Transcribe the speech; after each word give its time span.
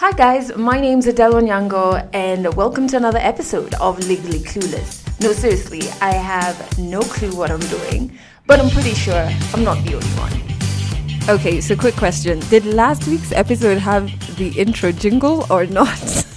Hi 0.00 0.12
guys, 0.12 0.56
my 0.56 0.80
name's 0.80 1.06
Adelle 1.06 1.34
Onyango 1.34 2.08
and 2.14 2.54
welcome 2.54 2.88
to 2.88 2.96
another 2.96 3.18
episode 3.18 3.74
of 3.74 3.98
Legally 4.08 4.38
Clueless. 4.38 5.04
No, 5.20 5.34
seriously, 5.34 5.82
I 6.00 6.14
have 6.14 6.56
no 6.78 7.02
clue 7.02 7.36
what 7.36 7.50
I'm 7.50 7.60
doing, 7.60 8.18
but 8.46 8.58
I'm 8.60 8.70
pretty 8.70 8.94
sure 8.94 9.28
I'm 9.52 9.62
not 9.62 9.76
the 9.84 9.96
only 9.96 10.08
one. 10.16 11.28
Okay, 11.28 11.60
so 11.60 11.76
quick 11.76 11.96
question. 11.96 12.40
Did 12.48 12.64
last 12.64 13.06
week's 13.08 13.32
episode 13.32 13.76
have 13.76 14.08
the 14.38 14.48
intro 14.58 14.90
jingle 14.90 15.44
or 15.50 15.66
not? 15.66 16.24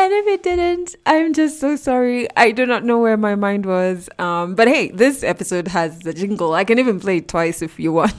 And 0.00 0.14
if 0.14 0.26
it 0.28 0.42
didn't, 0.42 0.96
I'm 1.04 1.34
just 1.34 1.60
so 1.60 1.76
sorry. 1.76 2.26
I 2.34 2.52
do 2.52 2.64
not 2.64 2.84
know 2.84 2.98
where 2.98 3.18
my 3.18 3.34
mind 3.34 3.66
was. 3.66 4.08
Um, 4.18 4.54
but 4.54 4.66
hey, 4.66 4.90
this 4.92 5.22
episode 5.22 5.68
has 5.68 5.98
the 5.98 6.14
jingle. 6.14 6.54
I 6.54 6.64
can 6.64 6.78
even 6.78 6.98
play 6.98 7.18
it 7.18 7.28
twice 7.28 7.60
if 7.60 7.78
you 7.78 7.92
want 7.92 8.18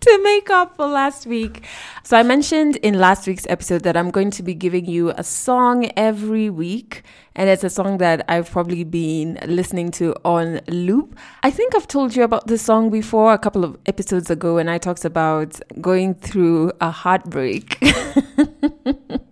to 0.00 0.22
make 0.24 0.50
up 0.50 0.74
for 0.74 0.88
last 0.88 1.28
week. 1.28 1.64
So 2.02 2.16
I 2.16 2.24
mentioned 2.24 2.74
in 2.78 2.98
last 2.98 3.28
week's 3.28 3.46
episode 3.48 3.84
that 3.84 3.96
I'm 3.96 4.10
going 4.10 4.32
to 4.32 4.42
be 4.42 4.52
giving 4.52 4.84
you 4.84 5.10
a 5.10 5.22
song 5.22 5.88
every 5.96 6.50
week. 6.50 7.04
And 7.36 7.48
it's 7.48 7.62
a 7.62 7.70
song 7.70 7.98
that 7.98 8.24
I've 8.28 8.50
probably 8.50 8.82
been 8.82 9.38
listening 9.46 9.92
to 9.92 10.16
on 10.24 10.60
loop. 10.66 11.16
I 11.44 11.52
think 11.52 11.76
I've 11.76 11.86
told 11.86 12.16
you 12.16 12.24
about 12.24 12.48
this 12.48 12.62
song 12.62 12.90
before 12.90 13.32
a 13.32 13.38
couple 13.38 13.62
of 13.62 13.78
episodes 13.86 14.28
ago 14.28 14.56
when 14.56 14.68
I 14.68 14.78
talked 14.78 15.04
about 15.04 15.60
going 15.80 16.14
through 16.14 16.72
a 16.80 16.90
heartbreak. 16.90 17.80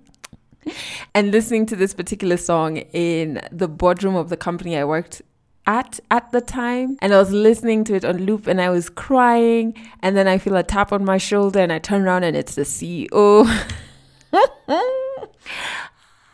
and 1.14 1.30
listening 1.30 1.66
to 1.66 1.76
this 1.76 1.94
particular 1.94 2.36
song 2.36 2.78
in 2.92 3.40
the 3.50 3.68
boardroom 3.68 4.16
of 4.16 4.28
the 4.28 4.36
company 4.36 4.76
I 4.76 4.84
worked 4.84 5.22
at 5.66 6.00
at 6.10 6.32
the 6.32 6.40
time 6.40 6.96
and 7.00 7.12
I 7.12 7.18
was 7.18 7.30
listening 7.30 7.84
to 7.84 7.94
it 7.94 8.04
on 8.04 8.24
loop 8.24 8.46
and 8.46 8.60
I 8.60 8.70
was 8.70 8.88
crying 8.88 9.74
and 10.02 10.16
then 10.16 10.26
I 10.26 10.38
feel 10.38 10.56
a 10.56 10.62
tap 10.62 10.92
on 10.92 11.04
my 11.04 11.18
shoulder 11.18 11.60
and 11.60 11.70
I 11.70 11.78
turn 11.78 12.02
around 12.02 12.24
and 12.24 12.34
it's 12.34 12.54
the 12.54 12.62
CEO. 12.62 13.44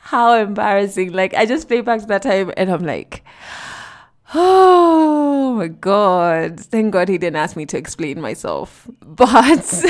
How 0.01 0.35
embarrassing. 0.35 1.13
Like 1.13 1.35
I 1.35 1.47
just 1.47 1.67
play 1.67 1.81
back 1.81 2.01
to 2.01 2.07
that 2.07 2.23
time 2.23 2.53
and 2.57 2.71
I'm 2.71 2.85
like 2.85 3.25
Oh 4.37 5.55
my 5.57 5.69
god. 5.69 6.61
Thank 6.61 6.93
God 6.93 7.09
he 7.09 7.19
didn't 7.19 7.37
ask 7.37 7.57
me 7.57 7.67
to 7.67 7.77
explain 7.77 8.21
myself. 8.21 8.89
But 9.05 9.85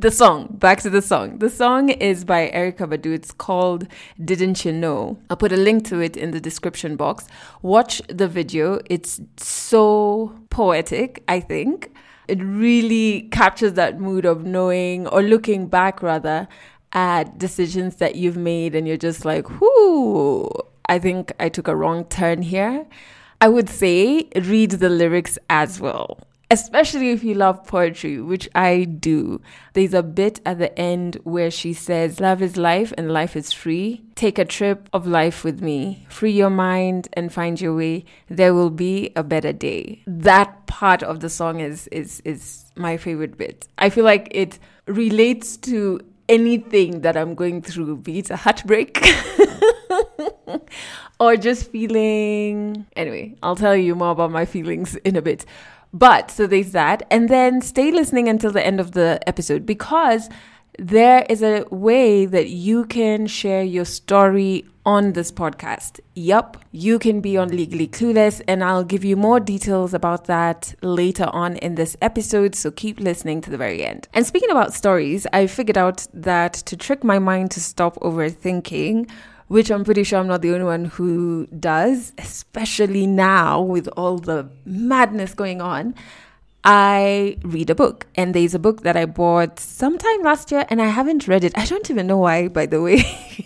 the 0.00 0.10
song, 0.10 0.48
back 0.52 0.80
to 0.80 0.88
the 0.88 1.02
song. 1.02 1.38
The 1.38 1.50
song 1.50 1.90
is 1.90 2.24
by 2.24 2.50
Erykah 2.54 2.88
Badu. 2.88 3.12
It's 3.12 3.32
called 3.32 3.86
Didn't 4.22 4.64
You 4.64 4.72
Know? 4.72 5.18
I'll 5.28 5.36
put 5.36 5.52
a 5.52 5.56
link 5.56 5.84
to 5.86 6.00
it 6.00 6.16
in 6.16 6.30
the 6.30 6.40
description 6.40 6.96
box. 6.96 7.26
Watch 7.60 8.00
the 8.08 8.26
video. 8.26 8.80
It's 8.88 9.20
so 9.36 10.38
poetic, 10.48 11.22
I 11.28 11.40
think. 11.40 11.94
It 12.28 12.42
really 12.42 13.28
captures 13.30 13.74
that 13.74 14.00
mood 14.00 14.24
of 14.24 14.46
knowing 14.46 15.06
or 15.08 15.22
looking 15.22 15.66
back 15.66 16.02
rather 16.02 16.48
at 16.92 17.38
decisions 17.38 17.96
that 17.96 18.14
you've 18.14 18.38
made 18.38 18.74
and 18.74 18.88
you're 18.88 18.96
just 18.96 19.26
like, 19.26 19.60
whoo, 19.60 20.50
I 20.86 20.98
think 20.98 21.32
I 21.38 21.50
took 21.50 21.68
a 21.68 21.76
wrong 21.76 22.04
turn 22.06 22.40
here. 22.40 22.86
I 23.42 23.48
would 23.48 23.68
say 23.68 24.28
read 24.34 24.72
the 24.72 24.88
lyrics 24.88 25.38
as 25.48 25.80
well, 25.80 26.20
especially 26.50 27.10
if 27.10 27.22
you 27.22 27.34
love 27.34 27.64
poetry, 27.66 28.20
which 28.20 28.48
I 28.54 28.84
do. 28.84 29.40
There's 29.72 29.94
a 29.94 30.02
bit 30.02 30.40
at 30.44 30.58
the 30.58 30.76
end 30.78 31.16
where 31.22 31.50
she 31.50 31.72
says, 31.72 32.20
Love 32.20 32.42
is 32.42 32.56
life 32.56 32.92
and 32.98 33.12
life 33.12 33.36
is 33.36 33.52
free. 33.52 34.02
Take 34.16 34.38
a 34.38 34.44
trip 34.44 34.88
of 34.92 35.06
life 35.06 35.44
with 35.44 35.62
me. 35.62 36.06
Free 36.08 36.32
your 36.32 36.50
mind 36.50 37.08
and 37.12 37.32
find 37.32 37.60
your 37.60 37.76
way. 37.76 38.04
There 38.28 38.52
will 38.52 38.70
be 38.70 39.12
a 39.14 39.22
better 39.22 39.52
day. 39.52 40.02
That 40.06 40.66
part 40.66 41.02
of 41.02 41.20
the 41.20 41.28
song 41.28 41.60
is 41.60 41.86
is 41.88 42.20
is 42.24 42.64
my 42.76 42.96
favorite 42.96 43.38
bit. 43.38 43.68
I 43.78 43.90
feel 43.90 44.04
like 44.04 44.28
it 44.32 44.58
relates 44.86 45.56
to 45.58 46.00
anything 46.28 47.00
that 47.00 47.16
I'm 47.16 47.34
going 47.34 47.60
through, 47.60 47.96
be 47.98 48.20
it 48.20 48.30
a 48.30 48.36
heartbreak 48.36 49.04
or 51.20 51.36
just 51.36 51.70
feeling. 51.70 52.86
Anyway, 52.94 53.36
I'll 53.42 53.56
tell 53.56 53.76
you 53.76 53.94
more 53.94 54.12
about 54.12 54.30
my 54.30 54.44
feelings 54.44 54.94
in 54.96 55.16
a 55.16 55.22
bit. 55.22 55.44
But 55.92 56.30
so 56.30 56.46
there's 56.46 56.72
that. 56.72 57.02
And 57.10 57.28
then 57.28 57.60
stay 57.60 57.90
listening 57.90 58.28
until 58.28 58.52
the 58.52 58.64
end 58.64 58.80
of 58.80 58.92
the 58.92 59.20
episode 59.26 59.66
because 59.66 60.28
there 60.78 61.26
is 61.28 61.42
a 61.42 61.64
way 61.70 62.26
that 62.26 62.48
you 62.48 62.84
can 62.86 63.26
share 63.26 63.62
your 63.62 63.84
story 63.84 64.64
on 64.86 65.12
this 65.12 65.30
podcast. 65.30 66.00
Yup, 66.14 66.56
you 66.72 66.98
can 66.98 67.20
be 67.20 67.36
on 67.36 67.48
Legally 67.48 67.86
Clueless, 67.86 68.40
and 68.48 68.64
I'll 68.64 68.84
give 68.84 69.04
you 69.04 69.16
more 69.16 69.38
details 69.38 69.92
about 69.92 70.24
that 70.24 70.74
later 70.80 71.28
on 71.32 71.56
in 71.56 71.74
this 71.74 71.96
episode. 72.00 72.54
So 72.54 72.70
keep 72.70 72.98
listening 72.98 73.40
to 73.42 73.50
the 73.50 73.58
very 73.58 73.84
end. 73.84 74.08
And 74.14 74.26
speaking 74.26 74.50
about 74.50 74.72
stories, 74.72 75.26
I 75.32 75.46
figured 75.46 75.76
out 75.76 76.06
that 76.14 76.54
to 76.54 76.76
trick 76.76 77.04
my 77.04 77.18
mind 77.18 77.50
to 77.52 77.60
stop 77.60 77.96
overthinking, 77.96 79.10
which 79.50 79.68
I'm 79.68 79.82
pretty 79.82 80.04
sure 80.04 80.20
I'm 80.20 80.28
not 80.28 80.42
the 80.42 80.52
only 80.52 80.64
one 80.64 80.84
who 80.84 81.48
does, 81.48 82.12
especially 82.18 83.04
now 83.04 83.60
with 83.60 83.88
all 83.96 84.16
the 84.16 84.48
madness 84.64 85.34
going 85.34 85.60
on. 85.60 85.96
I 86.64 87.38
read 87.42 87.70
a 87.70 87.74
book, 87.74 88.06
and 88.16 88.34
there's 88.34 88.54
a 88.54 88.58
book 88.58 88.82
that 88.82 88.96
I 88.96 89.06
bought 89.06 89.58
sometime 89.58 90.22
last 90.22 90.50
year, 90.50 90.66
and 90.68 90.82
I 90.82 90.86
haven't 90.86 91.26
read 91.26 91.42
it. 91.42 91.56
I 91.56 91.64
don't 91.64 91.90
even 91.90 92.06
know 92.06 92.18
why, 92.18 92.48
by 92.48 92.66
the 92.66 92.82
way. 92.82 93.02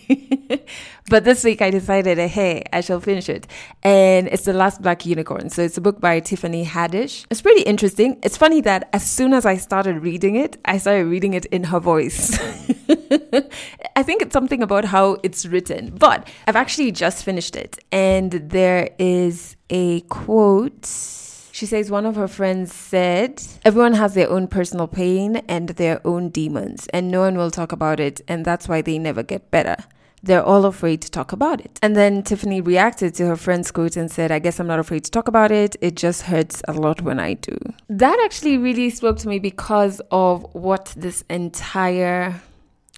but 1.09 1.23
this 1.23 1.45
week 1.45 1.63
I 1.63 1.71
decided, 1.71 2.19
eh, 2.19 2.27
hey, 2.27 2.65
I 2.73 2.81
shall 2.81 3.01
finish 3.01 3.29
it. 3.29 3.47
And 3.85 4.27
it's 4.29 4.45
The 4.45 4.53
Last 4.53 4.83
Black 4.83 5.07
Unicorn. 5.07 5.49
So 5.49 5.63
it's 5.63 5.77
a 5.77 5.81
book 5.81 6.01
by 6.01 6.19
Tiffany 6.19 6.65
Haddish. 6.65 7.27
It's 7.31 7.41
pretty 7.41 7.63
interesting. 7.63 8.19
It's 8.25 8.37
funny 8.37 8.61
that 8.63 8.89
as 8.93 9.09
soon 9.09 9.33
as 9.33 9.47
I 9.47 9.59
started 9.59 10.03
reading 10.03 10.35
it, 10.35 10.57
I 10.65 10.79
started 10.79 11.07
reading 11.07 11.35
it 11.35 11.45
in 11.47 11.65
her 11.65 11.79
voice. 11.79 12.37
I 13.97 14.03
think 14.03 14.23
it's 14.23 14.33
something 14.33 14.63
about 14.63 14.85
how 14.85 15.19
it's 15.23 15.47
written, 15.47 15.95
but 15.97 16.29
I've 16.49 16.57
actually 16.57 16.91
just 16.91 17.25
finished 17.25 17.55
it. 17.55 17.79
And 17.93 18.33
there 18.33 18.91
is 18.99 19.57
a 19.71 20.01
quote. 20.03 21.24
She 21.55 21.67
says 21.67 21.89
one 21.89 22.05
of 22.05 22.17
her 22.17 22.27
friends 22.27 22.75
said, 22.75 23.41
Everyone 23.65 23.93
has 23.93 24.15
their 24.15 24.29
own 24.29 24.49
personal 24.49 24.89
pain 24.89 25.37
and 25.47 25.69
their 25.69 26.05
own 26.05 26.31
demons, 26.31 26.89
and 26.89 27.13
no 27.13 27.21
one 27.21 27.37
will 27.37 27.53
talk 27.53 27.71
about 27.71 28.01
it, 28.01 28.21
and 28.27 28.45
that's 28.45 28.67
why 28.67 28.83
they 28.83 28.99
never 28.99 29.23
get 29.23 29.53
better 29.53 29.77
they're 30.25 30.43
all 30.43 30.65
afraid 30.65 31.03
to 31.03 31.11
talk 31.11 31.33
about 31.33 31.61
it. 31.61 31.79
And 31.83 31.95
then 31.95 32.23
Tiffany 32.23 32.63
reacted 32.63 33.15
to 33.17 33.27
her 33.27 33.37
friend's 33.37 33.71
quote 33.71 33.95
and 33.95 34.11
said, 34.11 34.33
I 34.33 34.39
guess 34.39 34.59
I'm 34.59 34.67
not 34.67 34.79
afraid 34.79 35.05
to 35.05 35.11
talk 35.11 35.29
about 35.29 35.53
it. 35.53 35.77
It 35.83 35.97
just 35.97 36.23
hurts 36.23 36.63
a 36.67 36.73
lot 36.73 37.03
when 37.03 37.21
I 37.21 37.35
do. 37.35 37.55
That 37.91 38.19
actually 38.25 38.57
really 38.57 38.89
spoke 38.89 39.19
to 39.19 39.29
me 39.29 39.39
because 39.39 40.01
of 40.11 40.47
what 40.55 40.95
this 40.97 41.25
entire 41.29 42.41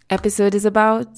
episode 0.08 0.54
is 0.54 0.64
about. 0.64 1.08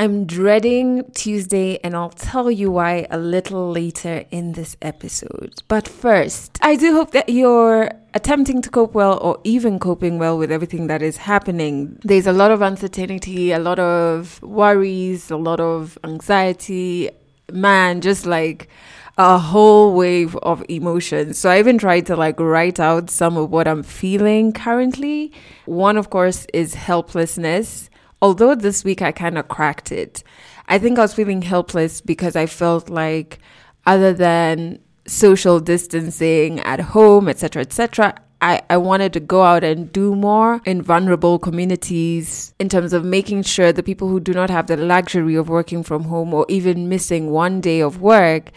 I'm 0.00 0.24
dreading 0.24 1.04
Tuesday, 1.12 1.78
and 1.84 1.94
I'll 1.94 2.08
tell 2.08 2.50
you 2.50 2.70
why 2.70 3.06
a 3.10 3.18
little 3.18 3.70
later 3.70 4.24
in 4.30 4.52
this 4.52 4.74
episode. 4.80 5.52
But 5.68 5.86
first, 5.86 6.58
I 6.62 6.76
do 6.76 6.94
hope 6.94 7.10
that 7.10 7.28
you're 7.28 7.90
attempting 8.14 8.62
to 8.62 8.70
cope 8.70 8.94
well 8.94 9.18
or 9.18 9.38
even 9.44 9.78
coping 9.78 10.18
well 10.18 10.38
with 10.38 10.50
everything 10.50 10.86
that 10.86 11.02
is 11.02 11.18
happening. 11.18 11.98
There's 12.02 12.26
a 12.26 12.32
lot 12.32 12.50
of 12.50 12.62
uncertainty, 12.62 13.52
a 13.52 13.58
lot 13.58 13.78
of 13.78 14.42
worries, 14.42 15.30
a 15.30 15.36
lot 15.36 15.60
of 15.60 15.98
anxiety. 16.02 17.10
Man, 17.52 18.00
just 18.00 18.24
like 18.24 18.70
a 19.18 19.36
whole 19.36 19.92
wave 19.92 20.34
of 20.36 20.64
emotions. 20.70 21.36
So 21.36 21.50
I 21.50 21.58
even 21.58 21.76
tried 21.76 22.06
to 22.06 22.16
like 22.16 22.40
write 22.40 22.80
out 22.80 23.10
some 23.10 23.36
of 23.36 23.50
what 23.50 23.68
I'm 23.68 23.82
feeling 23.82 24.54
currently. 24.54 25.34
One, 25.66 25.98
of 25.98 26.08
course, 26.08 26.46
is 26.54 26.72
helplessness 26.72 27.89
although 28.22 28.54
this 28.54 28.84
week 28.84 29.02
I 29.02 29.12
kind 29.12 29.38
of 29.38 29.48
cracked 29.48 29.92
it, 29.92 30.22
I 30.68 30.78
think 30.78 30.98
I 30.98 31.02
was 31.02 31.14
feeling 31.14 31.42
helpless 31.42 32.00
because 32.00 32.36
I 32.36 32.46
felt 32.46 32.88
like 32.88 33.38
other 33.86 34.12
than 34.12 34.78
social 35.06 35.60
distancing 35.60 36.60
at 36.60 36.80
home, 36.80 37.28
etc., 37.28 37.62
etc., 37.62 38.14
I, 38.42 38.62
I 38.70 38.78
wanted 38.78 39.12
to 39.14 39.20
go 39.20 39.42
out 39.42 39.64
and 39.64 39.92
do 39.92 40.16
more 40.16 40.62
in 40.64 40.80
vulnerable 40.80 41.38
communities 41.38 42.54
in 42.58 42.70
terms 42.70 42.94
of 42.94 43.04
making 43.04 43.42
sure 43.42 43.70
the 43.70 43.82
people 43.82 44.08
who 44.08 44.18
do 44.18 44.32
not 44.32 44.48
have 44.48 44.66
the 44.66 44.78
luxury 44.78 45.34
of 45.34 45.50
working 45.50 45.82
from 45.82 46.04
home 46.04 46.32
or 46.32 46.46
even 46.48 46.88
missing 46.88 47.30
one 47.30 47.60
day 47.60 47.80
of 47.80 48.00
work 48.00 48.50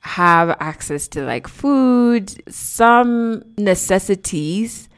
have 0.00 0.56
access 0.58 1.06
to 1.08 1.22
like 1.22 1.46
food, 1.46 2.42
some 2.52 3.44
necessities 3.56 4.88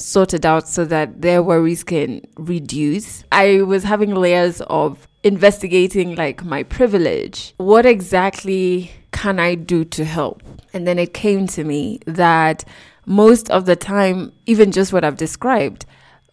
sorted 0.00 0.46
out 0.46 0.68
so 0.68 0.84
that 0.86 1.22
their 1.22 1.42
worries 1.42 1.84
can 1.84 2.22
reduce. 2.36 3.24
I 3.30 3.62
was 3.62 3.84
having 3.84 4.14
layers 4.14 4.60
of 4.62 5.06
investigating 5.22 6.14
like 6.14 6.44
my 6.44 6.62
privilege. 6.62 7.54
What 7.58 7.86
exactly 7.86 8.90
can 9.12 9.38
I 9.38 9.54
do 9.54 9.84
to 9.84 10.04
help? 10.04 10.42
And 10.72 10.86
then 10.86 10.98
it 10.98 11.14
came 11.14 11.46
to 11.48 11.64
me 11.64 12.00
that 12.06 12.64
most 13.06 13.50
of 13.50 13.66
the 13.66 13.76
time, 13.76 14.32
even 14.46 14.72
just 14.72 14.92
what 14.92 15.04
I've 15.04 15.16
described, 15.16 15.84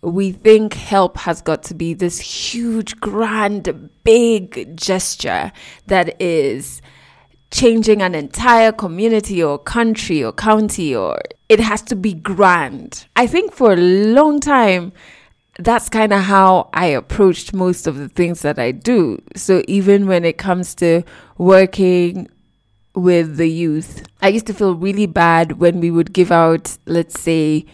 we 0.01 0.31
think 0.31 0.73
help 0.73 1.17
has 1.17 1.41
got 1.41 1.63
to 1.63 1.73
be 1.73 1.93
this 1.93 2.19
huge, 2.19 2.99
grand, 2.99 3.89
big 4.03 4.77
gesture 4.77 5.51
that 5.87 6.21
is 6.21 6.81
changing 7.51 8.01
an 8.01 8.13
entire 8.13 8.71
community 8.71 9.41
or 9.41 9.57
country 9.57 10.23
or 10.23 10.33
county 10.33 10.95
or 10.95 11.19
it 11.49 11.59
has 11.59 11.81
to 11.83 11.95
be 11.95 12.13
grand. 12.13 13.05
I 13.15 13.27
think 13.27 13.53
for 13.53 13.73
a 13.73 13.77
long 13.77 14.39
time, 14.39 14.91
that's 15.59 15.89
kind 15.89 16.13
of 16.13 16.21
how 16.21 16.69
I 16.73 16.87
approached 16.87 17.53
most 17.53 17.87
of 17.87 17.97
the 17.97 18.09
things 18.09 18.41
that 18.41 18.59
I 18.59 18.71
do. 18.71 19.21
So 19.35 19.63
even 19.67 20.07
when 20.07 20.25
it 20.25 20.37
comes 20.37 20.75
to 20.75 21.03
working 21.37 22.29
with 22.93 23.37
the 23.37 23.49
youth, 23.49 24.05
I 24.21 24.29
used 24.29 24.47
to 24.47 24.53
feel 24.53 24.75
really 24.75 25.05
bad 25.05 25.53
when 25.53 25.79
we 25.79 25.89
would 25.89 26.13
give 26.13 26.31
out, 26.31 26.77
let's 26.85 27.19
say, 27.19 27.65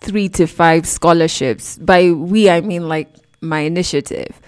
three 0.00 0.28
to 0.30 0.46
five 0.46 0.86
scholarships. 0.86 1.78
By 1.78 2.10
we, 2.10 2.50
I 2.50 2.60
mean 2.60 2.88
like 2.88 3.14
my 3.40 3.60
initiative. 3.60 4.40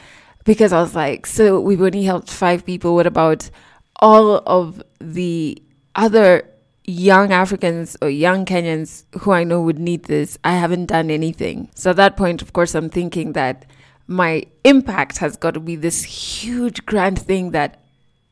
Because 0.45 0.73
I 0.73 0.81
was 0.81 0.95
like, 0.95 1.27
so 1.27 1.61
we've 1.61 1.83
only 1.83 2.05
helped 2.05 2.31
five 2.31 2.65
people. 2.65 2.95
What 2.95 3.07
about 3.07 3.51
all 4.01 4.43
of 4.47 4.83
the 5.01 5.63
other 5.95 6.49
young 6.85 7.33
Africans 7.33 7.97
or 8.01 8.09
young 8.09 8.45
Kenyans 8.45 9.05
who 9.21 9.33
I 9.33 9.45
know 9.45 9.61
would 9.61 9.79
need 9.79 10.05
this, 10.05 10.39
I 10.45 10.53
haven't 10.53 10.87
done 10.87 11.11
anything. 11.11 11.71
So 11.75 11.91
at 11.91 11.97
that 11.97 12.17
point, 12.17 12.43
of 12.43 12.53
course, 12.53 12.75
I'm 12.75 12.91
thinking 12.91 13.33
that 13.33 13.67
my 14.07 14.45
impact 14.65 15.19
has 15.19 15.37
got 15.37 15.55
to 15.55 15.61
be 15.61 15.77
this 15.77 16.05
huge 16.05 16.87
grand 16.87 17.19
thing 17.19 17.51
that 17.51 17.83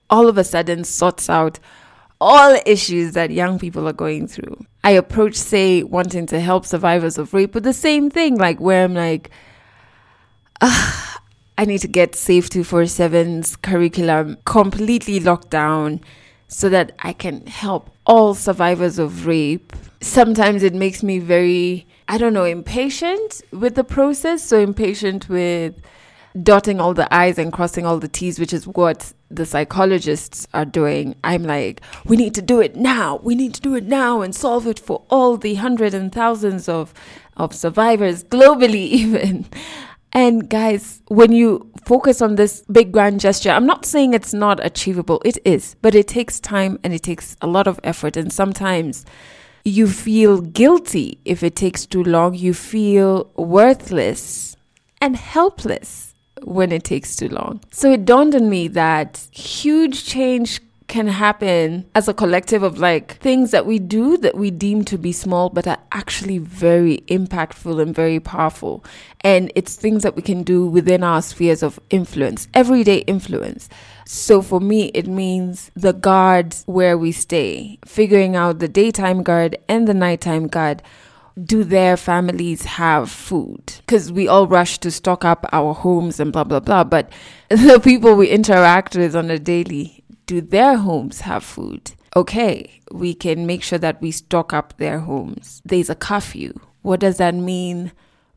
all 0.08 0.28
of 0.28 0.38
a 0.38 0.44
sudden 0.44 0.84
sorts 0.84 1.28
out 1.28 1.58
all 2.20 2.56
issues 2.64 3.12
that 3.12 3.30
young 3.30 3.58
people 3.58 3.88
are 3.88 3.92
going 3.92 4.26
through. 4.28 4.64
I 4.84 4.92
approach, 4.92 5.34
say, 5.34 5.82
wanting 5.82 6.26
to 6.26 6.40
help 6.40 6.64
survivors 6.64 7.18
of 7.18 7.34
rape 7.34 7.54
with 7.54 7.64
the 7.64 7.72
same 7.72 8.08
thing, 8.08 8.36
like 8.36 8.60
where 8.60 8.84
I'm 8.84 8.94
like, 8.94 9.30
ah, 10.60 11.20
I 11.56 11.64
need 11.64 11.78
to 11.78 11.88
get 11.88 12.16
Safe 12.16 12.48
247's 12.50 13.56
curriculum 13.56 14.38
completely 14.44 15.20
locked 15.20 15.50
down 15.50 16.00
so 16.48 16.68
that 16.68 16.92
I 17.00 17.12
can 17.12 17.46
help 17.46 17.90
all 18.06 18.34
survivors 18.34 18.98
of 18.98 19.26
rape. 19.26 19.72
Sometimes 20.00 20.62
it 20.62 20.74
makes 20.74 21.02
me 21.02 21.18
very, 21.18 21.86
I 22.08 22.18
don't 22.18 22.34
know, 22.34 22.44
impatient 22.44 23.42
with 23.52 23.76
the 23.76 23.84
process. 23.84 24.42
So 24.42 24.58
impatient 24.58 25.28
with 25.28 25.80
dotting 26.42 26.80
all 26.80 26.92
the 26.92 27.12
I's 27.14 27.38
and 27.38 27.52
crossing 27.52 27.86
all 27.86 27.98
the 27.98 28.08
T's, 28.08 28.40
which 28.40 28.52
is 28.52 28.66
what 28.66 29.12
the 29.30 29.46
psychologists 29.46 30.48
are 30.52 30.64
doing. 30.64 31.14
I'm 31.22 31.44
like, 31.44 31.80
we 32.04 32.16
need 32.16 32.34
to 32.34 32.42
do 32.42 32.60
it 32.60 32.74
now. 32.74 33.20
We 33.22 33.34
need 33.34 33.54
to 33.54 33.60
do 33.60 33.74
it 33.76 33.84
now 33.84 34.20
and 34.22 34.34
solve 34.34 34.66
it 34.66 34.80
for 34.80 35.04
all 35.08 35.36
the 35.36 35.54
hundreds 35.54 35.94
and 35.94 36.12
thousands 36.12 36.68
of, 36.68 36.92
of 37.36 37.54
survivors 37.54 38.24
globally, 38.24 38.74
even. 38.90 39.46
And 40.14 40.48
guys, 40.48 41.02
when 41.08 41.32
you 41.32 41.68
focus 41.84 42.22
on 42.22 42.36
this 42.36 42.62
big 42.70 42.92
grand 42.92 43.18
gesture, 43.20 43.50
I'm 43.50 43.66
not 43.66 43.84
saying 43.84 44.14
it's 44.14 44.32
not 44.32 44.64
achievable. 44.64 45.20
It 45.24 45.38
is, 45.44 45.74
but 45.82 45.94
it 45.94 46.06
takes 46.06 46.38
time 46.38 46.78
and 46.84 46.94
it 46.94 47.02
takes 47.02 47.36
a 47.42 47.48
lot 47.48 47.66
of 47.66 47.80
effort. 47.82 48.16
And 48.16 48.32
sometimes 48.32 49.04
you 49.64 49.88
feel 49.88 50.40
guilty 50.40 51.18
if 51.24 51.42
it 51.42 51.56
takes 51.56 51.84
too 51.84 52.04
long. 52.04 52.34
You 52.34 52.54
feel 52.54 53.28
worthless 53.34 54.56
and 55.00 55.16
helpless 55.16 56.14
when 56.42 56.70
it 56.70 56.84
takes 56.84 57.16
too 57.16 57.28
long. 57.28 57.60
So 57.72 57.92
it 57.92 58.04
dawned 58.04 58.36
on 58.36 58.48
me 58.48 58.68
that 58.68 59.26
huge 59.32 60.04
change 60.04 60.60
can 60.94 61.08
happen 61.08 61.84
as 61.96 62.06
a 62.06 62.14
collective 62.14 62.62
of 62.62 62.78
like 62.78 63.16
things 63.16 63.50
that 63.50 63.66
we 63.66 63.80
do 63.80 64.16
that 64.18 64.36
we 64.36 64.48
deem 64.48 64.84
to 64.84 64.96
be 64.96 65.10
small 65.10 65.50
but 65.50 65.66
are 65.66 65.80
actually 65.90 66.38
very 66.38 66.98
impactful 67.08 67.82
and 67.82 67.92
very 67.92 68.20
powerful. 68.20 68.84
And 69.22 69.50
it's 69.56 69.74
things 69.74 70.04
that 70.04 70.14
we 70.14 70.22
can 70.22 70.44
do 70.44 70.68
within 70.68 71.02
our 71.02 71.20
spheres 71.20 71.64
of 71.64 71.80
influence, 71.90 72.46
everyday 72.54 72.98
influence. 72.98 73.68
So 74.06 74.40
for 74.40 74.60
me, 74.60 74.92
it 74.94 75.08
means 75.08 75.72
the 75.74 75.92
guard 75.92 76.54
where 76.66 76.96
we 76.96 77.10
stay, 77.10 77.80
figuring 77.84 78.36
out 78.36 78.60
the 78.60 78.68
daytime 78.68 79.24
guard 79.24 79.56
and 79.68 79.88
the 79.88 79.94
nighttime 79.94 80.46
guard 80.46 80.80
do 81.42 81.64
their 81.64 81.96
families 81.96 82.64
have 82.64 83.10
food? 83.10 83.74
Because 83.78 84.12
we 84.12 84.28
all 84.28 84.46
rush 84.46 84.78
to 84.78 84.90
stock 84.90 85.24
up 85.24 85.46
our 85.52 85.74
homes 85.74 86.20
and 86.20 86.32
blah, 86.32 86.44
blah, 86.44 86.60
blah. 86.60 86.84
But 86.84 87.10
the 87.48 87.80
people 87.82 88.14
we 88.14 88.28
interact 88.28 88.94
with 88.94 89.16
on 89.16 89.30
a 89.30 89.38
daily, 89.38 90.03
do 90.26 90.40
their 90.40 90.76
homes 90.76 91.20
have 91.22 91.44
food? 91.44 91.92
Okay, 92.16 92.80
we 92.92 93.14
can 93.14 93.46
make 93.46 93.62
sure 93.62 93.78
that 93.78 94.00
we 94.00 94.10
stock 94.10 94.52
up 94.52 94.76
their 94.76 95.00
homes. 95.00 95.60
There's 95.64 95.90
a 95.90 95.94
curfew. 95.94 96.52
What 96.82 97.00
does 97.00 97.16
that 97.16 97.34
mean 97.34 97.92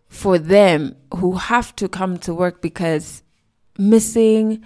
for 0.07 0.39
them 0.39 0.95
who 1.15 1.33
have 1.33 1.75
to 1.75 1.87
come 1.87 2.17
to 2.19 2.33
work 2.33 2.61
because 2.61 3.23
missing 3.77 4.63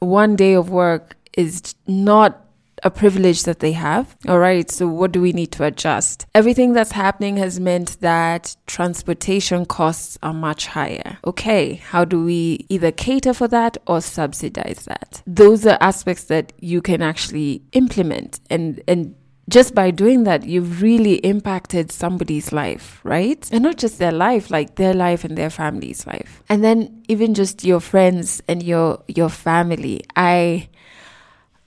one 0.00 0.36
day 0.36 0.54
of 0.54 0.70
work 0.70 1.16
is 1.36 1.74
not 1.86 2.45
a 2.82 2.90
privilege 2.90 3.44
that 3.44 3.60
they 3.60 3.72
have. 3.72 4.16
All 4.28 4.38
right, 4.38 4.70
so 4.70 4.86
what 4.86 5.12
do 5.12 5.20
we 5.20 5.32
need 5.32 5.52
to 5.52 5.64
adjust? 5.64 6.26
Everything 6.34 6.72
that's 6.72 6.92
happening 6.92 7.36
has 7.38 7.58
meant 7.58 8.00
that 8.00 8.56
transportation 8.66 9.66
costs 9.66 10.18
are 10.22 10.34
much 10.34 10.66
higher. 10.66 11.18
Okay, 11.24 11.74
how 11.74 12.04
do 12.04 12.24
we 12.24 12.66
either 12.68 12.92
cater 12.92 13.32
for 13.32 13.48
that 13.48 13.76
or 13.86 14.00
subsidize 14.00 14.84
that? 14.84 15.22
Those 15.26 15.66
are 15.66 15.78
aspects 15.80 16.24
that 16.24 16.52
you 16.60 16.82
can 16.82 17.02
actually 17.02 17.62
implement 17.72 18.40
and 18.50 18.82
and 18.86 19.14
just 19.48 19.74
by 19.74 19.90
doing 19.92 20.24
that, 20.24 20.44
you've 20.44 20.82
really 20.82 21.14
impacted 21.16 21.92
somebody's 21.92 22.52
life, 22.52 23.00
right? 23.04 23.48
And 23.52 23.62
not 23.62 23.76
just 23.76 23.98
their 23.98 24.12
life, 24.12 24.50
like 24.50 24.74
their 24.74 24.92
life 24.92 25.24
and 25.24 25.38
their 25.38 25.50
family's 25.50 26.06
life. 26.06 26.42
And 26.48 26.64
then 26.64 27.04
even 27.08 27.34
just 27.34 27.64
your 27.64 27.80
friends 27.80 28.42
and 28.48 28.62
your 28.62 29.02
your 29.06 29.28
family. 29.28 30.02
I 30.16 30.68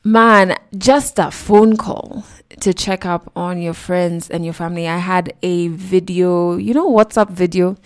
Man, 0.10 0.58
just 0.76 1.20
a 1.20 1.30
phone 1.30 1.78
call 1.78 2.24
to 2.62 2.74
check 2.74 3.06
up 3.06 3.32
on 3.36 3.62
your 3.62 3.76
friends 3.76 4.28
and 4.28 4.44
your 4.44 4.56
family. 4.56 4.88
I 4.88 4.98
had 4.98 5.34
a 5.44 5.68
video, 5.68 6.58
you 6.58 6.74
know, 6.74 6.90
WhatsApp 6.90 7.30
video. 7.30 7.78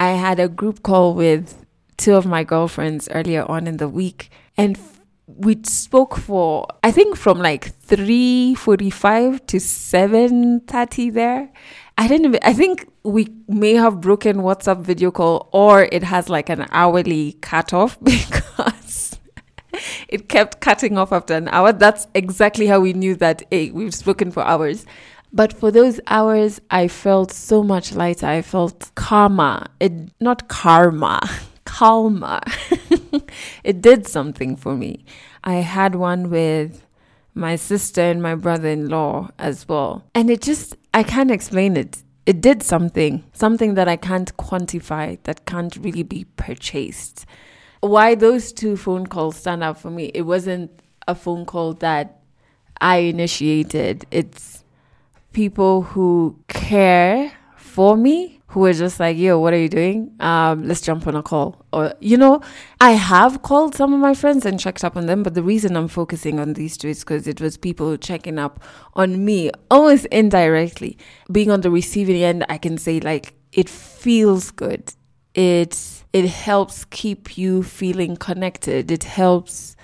I 0.00 0.08
had 0.08 0.40
a 0.40 0.48
group 0.48 0.82
call 0.82 1.14
with 1.14 1.64
two 1.96 2.16
of 2.16 2.26
my 2.26 2.42
girlfriends 2.42 3.08
earlier 3.12 3.48
on 3.48 3.68
in 3.68 3.76
the 3.76 3.88
week, 3.88 4.30
and 4.56 4.76
we 5.28 5.60
spoke 5.62 6.16
for 6.16 6.66
I 6.82 6.90
think 6.90 7.16
from 7.16 7.38
like 7.38 7.72
three 7.80 8.56
forty-five 8.56 9.46
to 9.46 9.60
seven 9.60 10.62
thirty. 10.62 11.10
There, 11.10 11.48
I 11.96 12.08
didn't. 12.08 12.38
I 12.42 12.54
think 12.54 12.88
we 13.04 13.28
may 13.46 13.74
have 13.74 14.00
broken 14.00 14.38
WhatsApp 14.38 14.80
video 14.80 15.12
call, 15.12 15.48
or 15.52 15.84
it 15.92 16.02
has 16.02 16.28
like 16.28 16.48
an 16.48 16.66
hourly 16.72 17.34
cutoff 17.40 18.00
because 18.02 18.77
it 20.08 20.28
kept 20.28 20.60
cutting 20.60 20.98
off 20.98 21.12
after 21.12 21.34
an 21.34 21.48
hour. 21.48 21.72
That's 21.72 22.06
exactly 22.14 22.66
how 22.66 22.80
we 22.80 22.92
knew 22.92 23.14
that, 23.16 23.42
hey, 23.50 23.70
we've 23.70 23.94
spoken 23.94 24.30
for 24.30 24.42
hours. 24.42 24.86
But 25.32 25.52
for 25.52 25.70
those 25.70 26.00
hours, 26.06 26.60
I 26.70 26.88
felt 26.88 27.32
so 27.32 27.62
much 27.62 27.94
lighter. 27.94 28.26
I 28.26 28.42
felt 28.42 28.90
calmer. 28.94 29.66
It, 29.78 29.92
not 30.20 30.48
karma, 30.48 31.20
calmer. 31.64 32.40
it 33.64 33.82
did 33.82 34.06
something 34.06 34.56
for 34.56 34.74
me. 34.74 35.04
I 35.44 35.56
had 35.56 35.94
one 35.94 36.30
with 36.30 36.84
my 37.34 37.56
sister 37.56 38.00
and 38.00 38.22
my 38.22 38.34
brother 38.34 38.68
in 38.68 38.88
law 38.88 39.30
as 39.38 39.68
well. 39.68 40.04
And 40.14 40.30
it 40.30 40.40
just, 40.40 40.76
I 40.94 41.02
can't 41.02 41.30
explain 41.30 41.76
it. 41.76 42.02
It 42.26 42.40
did 42.40 42.62
something, 42.62 43.24
something 43.32 43.74
that 43.74 43.88
I 43.88 43.96
can't 43.96 44.34
quantify, 44.36 45.18
that 45.22 45.46
can't 45.46 45.74
really 45.76 46.02
be 46.02 46.24
purchased 46.36 47.24
why 47.80 48.14
those 48.14 48.52
two 48.52 48.76
phone 48.76 49.06
calls 49.06 49.36
stand 49.36 49.62
out 49.62 49.80
for 49.80 49.90
me, 49.90 50.10
it 50.14 50.22
wasn't 50.22 50.70
a 51.06 51.14
phone 51.14 51.44
call 51.46 51.74
that 51.74 52.20
I 52.80 52.98
initiated. 52.98 54.06
It's 54.10 54.64
people 55.32 55.82
who 55.82 56.38
care 56.48 57.32
for 57.56 57.96
me 57.96 58.38
who 58.48 58.64
are 58.64 58.72
just 58.72 58.98
like, 58.98 59.16
yo, 59.16 59.38
what 59.38 59.52
are 59.52 59.58
you 59.58 59.68
doing? 59.68 60.10
Um, 60.20 60.66
let's 60.66 60.80
jump 60.80 61.06
on 61.06 61.14
a 61.14 61.22
call. 61.22 61.66
Or, 61.70 61.92
you 62.00 62.16
know, 62.16 62.40
I 62.80 62.92
have 62.92 63.42
called 63.42 63.74
some 63.74 63.92
of 63.92 64.00
my 64.00 64.14
friends 64.14 64.46
and 64.46 64.58
checked 64.58 64.82
up 64.84 64.96
on 64.96 65.04
them, 65.04 65.22
but 65.22 65.34
the 65.34 65.42
reason 65.42 65.76
I'm 65.76 65.86
focusing 65.86 66.40
on 66.40 66.54
these 66.54 66.78
two 66.78 66.88
is 66.88 67.00
because 67.00 67.28
it 67.28 67.42
was 67.42 67.58
people 67.58 67.96
checking 67.98 68.38
up 68.38 68.62
on 68.94 69.22
me, 69.22 69.50
almost 69.70 70.06
indirectly. 70.06 70.96
Being 71.30 71.50
on 71.50 71.60
the 71.60 71.70
receiving 71.70 72.22
end, 72.22 72.46
I 72.48 72.56
can 72.56 72.78
say, 72.78 73.00
like, 73.00 73.34
it 73.52 73.68
feels 73.68 74.50
good. 74.50 74.94
It's 75.34 76.04
it 76.12 76.26
helps 76.26 76.84
keep 76.86 77.36
you 77.36 77.62
feeling 77.62 78.16
connected. 78.16 78.90
It 78.90 79.04
helps. 79.04 79.76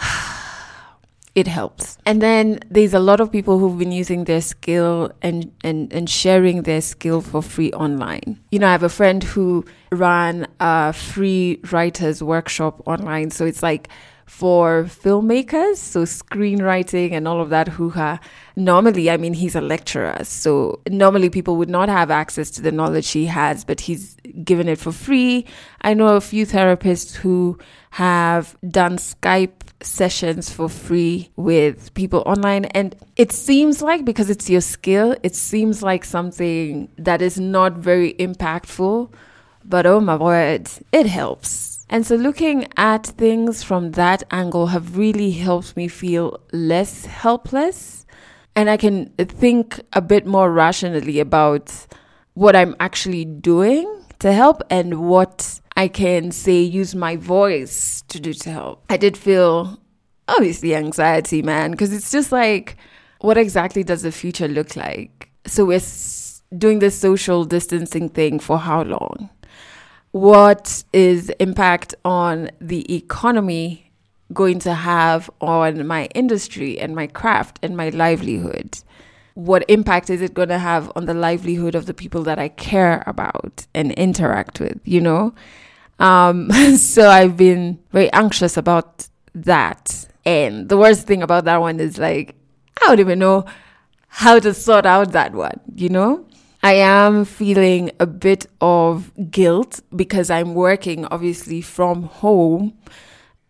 it 1.34 1.46
helps. 1.46 1.98
And 2.04 2.20
then 2.20 2.58
there's 2.70 2.94
a 2.94 2.98
lot 2.98 3.20
of 3.20 3.30
people 3.30 3.58
who've 3.58 3.78
been 3.78 3.92
using 3.92 4.24
their 4.24 4.40
skill 4.40 5.12
and, 5.22 5.52
and, 5.62 5.92
and 5.92 6.10
sharing 6.10 6.62
their 6.62 6.80
skill 6.80 7.20
for 7.20 7.42
free 7.42 7.72
online. 7.72 8.40
You 8.50 8.58
know, 8.58 8.68
I 8.68 8.72
have 8.72 8.82
a 8.82 8.88
friend 8.88 9.22
who 9.22 9.64
ran 9.92 10.48
a 10.58 10.92
free 10.92 11.60
writers 11.70 12.22
workshop 12.22 12.82
online. 12.86 13.30
So 13.30 13.44
it's 13.44 13.62
like 13.62 13.88
for 14.28 14.84
filmmakers, 14.84 15.76
so 15.76 16.04
screenwriting 16.04 17.12
and 17.12 17.26
all 17.26 17.40
of 17.40 17.48
that 17.50 17.66
hoo 17.66 17.90
ha. 17.90 18.20
Normally, 18.54 19.10
I 19.10 19.16
mean, 19.16 19.32
he's 19.32 19.56
a 19.56 19.60
lecturer, 19.60 20.18
so 20.22 20.80
normally 20.88 21.30
people 21.30 21.56
would 21.56 21.70
not 21.70 21.88
have 21.88 22.10
access 22.10 22.50
to 22.52 22.62
the 22.62 22.70
knowledge 22.70 23.10
he 23.10 23.26
has, 23.26 23.64
but 23.64 23.80
he's 23.80 24.16
given 24.44 24.68
it 24.68 24.78
for 24.78 24.92
free. 24.92 25.46
I 25.80 25.94
know 25.94 26.14
a 26.14 26.20
few 26.20 26.46
therapists 26.46 27.16
who 27.16 27.58
have 27.90 28.56
done 28.68 28.98
Skype 28.98 29.58
sessions 29.80 30.52
for 30.52 30.68
free 30.68 31.30
with 31.36 31.92
people 31.94 32.22
online. 32.26 32.66
And 32.66 32.94
it 33.16 33.32
seems 33.32 33.80
like, 33.80 34.04
because 34.04 34.28
it's 34.28 34.50
your 34.50 34.60
skill, 34.60 35.16
it 35.22 35.34
seems 35.34 35.82
like 35.82 36.04
something 36.04 36.88
that 36.98 37.22
is 37.22 37.40
not 37.40 37.74
very 37.74 38.12
impactful. 38.14 39.10
But 39.64 39.86
oh 39.86 40.00
my 40.00 40.16
word, 40.16 40.68
it 40.92 41.06
helps. 41.06 41.77
And 41.90 42.06
so 42.06 42.16
looking 42.16 42.66
at 42.76 43.06
things 43.06 43.62
from 43.62 43.92
that 43.92 44.22
angle 44.30 44.66
have 44.68 44.96
really 44.98 45.30
helped 45.30 45.76
me 45.76 45.88
feel 45.88 46.38
less 46.52 47.06
helpless. 47.06 48.04
And 48.54 48.68
I 48.68 48.76
can 48.76 49.06
think 49.16 49.80
a 49.92 50.02
bit 50.02 50.26
more 50.26 50.52
rationally 50.52 51.18
about 51.20 51.72
what 52.34 52.54
I'm 52.54 52.76
actually 52.78 53.24
doing 53.24 54.04
to 54.18 54.32
help 54.32 54.62
and 54.68 55.08
what 55.08 55.60
I 55.76 55.88
can 55.88 56.30
say 56.32 56.60
use 56.60 56.94
my 56.94 57.16
voice 57.16 58.02
to 58.08 58.20
do 58.20 58.34
to 58.34 58.50
help. 58.50 58.84
I 58.90 58.96
did 58.96 59.16
feel 59.16 59.80
obviously 60.26 60.74
anxiety, 60.74 61.40
man, 61.40 61.70
because 61.70 61.92
it's 61.92 62.10
just 62.10 62.32
like, 62.32 62.76
what 63.20 63.38
exactly 63.38 63.82
does 63.82 64.02
the 64.02 64.12
future 64.12 64.48
look 64.48 64.76
like? 64.76 65.30
So 65.46 65.64
we're 65.64 65.80
doing 66.56 66.80
this 66.80 66.98
social 66.98 67.44
distancing 67.44 68.08
thing 68.08 68.38
for 68.40 68.58
how 68.58 68.82
long? 68.82 69.30
What 70.18 70.84
is 70.92 71.30
impact 71.38 71.94
on 72.04 72.50
the 72.60 72.94
economy 72.94 73.92
going 74.32 74.58
to 74.60 74.74
have 74.74 75.30
on 75.40 75.86
my 75.86 76.06
industry 76.14 76.78
and 76.78 76.94
my 76.94 77.06
craft 77.06 77.58
and 77.62 77.76
my 77.76 77.90
livelihood? 77.90 78.78
what 79.38 79.64
impact 79.68 80.10
is 80.10 80.20
it 80.20 80.34
going 80.34 80.48
to 80.48 80.58
have 80.58 80.90
on 80.96 81.06
the 81.06 81.14
livelihood 81.14 81.76
of 81.76 81.86
the 81.86 81.94
people 81.94 82.24
that 82.24 82.40
I 82.40 82.48
care 82.48 83.04
about 83.06 83.68
and 83.72 83.92
interact 83.92 84.58
with, 84.58 84.80
you 84.84 85.00
know? 85.00 85.32
Um, 86.00 86.50
so 86.76 87.08
I've 87.08 87.36
been 87.36 87.78
very 87.92 88.12
anxious 88.12 88.56
about 88.56 89.08
that. 89.36 90.08
And 90.24 90.68
the 90.68 90.76
worst 90.76 91.06
thing 91.06 91.22
about 91.22 91.44
that 91.44 91.60
one 91.60 91.78
is 91.78 91.98
like, 91.98 92.34
I 92.82 92.88
don't 92.88 92.98
even 92.98 93.20
know 93.20 93.44
how 94.08 94.40
to 94.40 94.52
sort 94.52 94.84
out 94.84 95.12
that 95.12 95.32
one, 95.34 95.60
you 95.76 95.88
know? 95.88 96.26
I 96.68 96.74
am 96.74 97.24
feeling 97.24 97.92
a 97.98 98.04
bit 98.04 98.44
of 98.60 99.10
guilt 99.30 99.80
because 99.96 100.28
I'm 100.28 100.52
working 100.52 101.06
obviously 101.06 101.62
from 101.62 102.02
home 102.02 102.76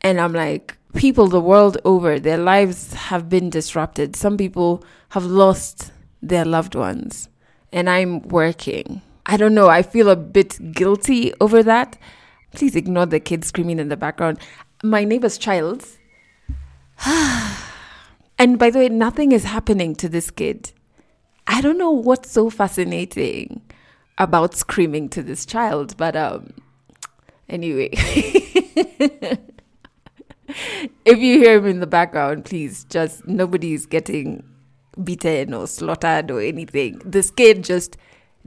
and 0.00 0.20
I'm 0.20 0.32
like, 0.32 0.78
people 0.94 1.26
the 1.26 1.40
world 1.40 1.78
over, 1.84 2.20
their 2.20 2.38
lives 2.38 2.94
have 2.94 3.28
been 3.28 3.50
disrupted. 3.50 4.14
Some 4.14 4.36
people 4.36 4.84
have 5.08 5.24
lost 5.24 5.90
their 6.22 6.44
loved 6.44 6.76
ones, 6.76 7.28
and 7.72 7.90
I'm 7.90 8.20
working. 8.28 9.02
I 9.26 9.36
don't 9.36 9.52
know, 9.52 9.66
I 9.68 9.82
feel 9.82 10.10
a 10.10 10.14
bit 10.14 10.70
guilty 10.70 11.32
over 11.40 11.64
that. 11.64 11.98
Please 12.54 12.76
ignore 12.76 13.06
the 13.06 13.18
kids 13.18 13.48
screaming 13.48 13.80
in 13.80 13.88
the 13.88 13.96
background. 13.96 14.38
My 14.84 15.02
neighbor's 15.02 15.38
child. 15.38 15.84
and 17.04 18.60
by 18.60 18.70
the 18.70 18.78
way, 18.78 18.88
nothing 18.88 19.32
is 19.32 19.42
happening 19.42 19.96
to 19.96 20.08
this 20.08 20.30
kid. 20.30 20.70
I 21.48 21.62
don't 21.62 21.78
know 21.78 21.90
what's 21.90 22.30
so 22.30 22.50
fascinating 22.50 23.62
about 24.18 24.54
screaming 24.54 25.08
to 25.08 25.22
this 25.22 25.46
child, 25.46 25.96
but 25.96 26.14
um 26.14 26.52
anyway. 27.48 27.88
if 31.04 31.18
you 31.18 31.38
hear 31.38 31.56
him 31.58 31.66
in 31.66 31.80
the 31.80 31.86
background, 31.86 32.44
please 32.44 32.84
just 32.84 33.26
nobody's 33.26 33.86
getting 33.86 34.44
beaten 35.02 35.54
or 35.54 35.66
slaughtered 35.66 36.30
or 36.30 36.40
anything. 36.42 37.00
This 37.04 37.30
kid 37.30 37.64
just 37.64 37.96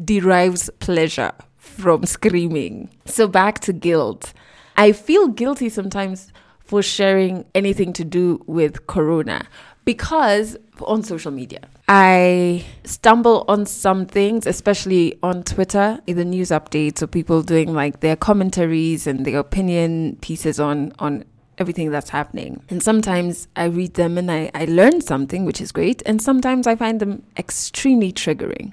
derives 0.03 0.69
pleasure 0.79 1.31
from 1.57 2.05
screaming. 2.05 2.89
So 3.05 3.27
back 3.27 3.59
to 3.61 3.73
guilt. 3.73 4.33
I 4.77 4.91
feel 4.91 5.27
guilty 5.27 5.69
sometimes 5.69 6.31
for 6.59 6.81
sharing 6.83 7.45
anything 7.55 7.93
to 7.93 8.05
do 8.05 8.43
with 8.45 8.85
corona 8.87 9.47
because 9.85 10.55
on 10.81 11.03
social 11.03 11.31
media 11.31 11.61
I 11.93 12.63
stumble 12.85 13.43
on 13.49 13.65
some 13.65 14.05
things, 14.05 14.47
especially 14.47 15.19
on 15.21 15.43
Twitter, 15.43 15.99
in 16.07 16.15
the 16.15 16.23
news 16.23 16.47
updates, 16.47 17.01
or 17.01 17.07
people 17.07 17.41
doing 17.43 17.73
like 17.73 17.99
their 17.99 18.15
commentaries 18.15 19.07
and 19.07 19.25
their 19.25 19.39
opinion 19.39 20.17
pieces 20.21 20.57
on 20.57 20.93
on 20.99 21.25
everything 21.57 21.91
that's 21.91 22.09
happening. 22.09 22.63
And 22.69 22.81
sometimes 22.81 23.49
I 23.57 23.65
read 23.65 23.95
them 23.95 24.17
and 24.17 24.31
I, 24.31 24.49
I 24.55 24.65
learn 24.65 25.01
something, 25.01 25.43
which 25.43 25.59
is 25.59 25.73
great. 25.73 26.01
And 26.05 26.21
sometimes 26.21 26.65
I 26.65 26.77
find 26.77 27.01
them 27.01 27.23
extremely 27.37 28.13
triggering. 28.13 28.71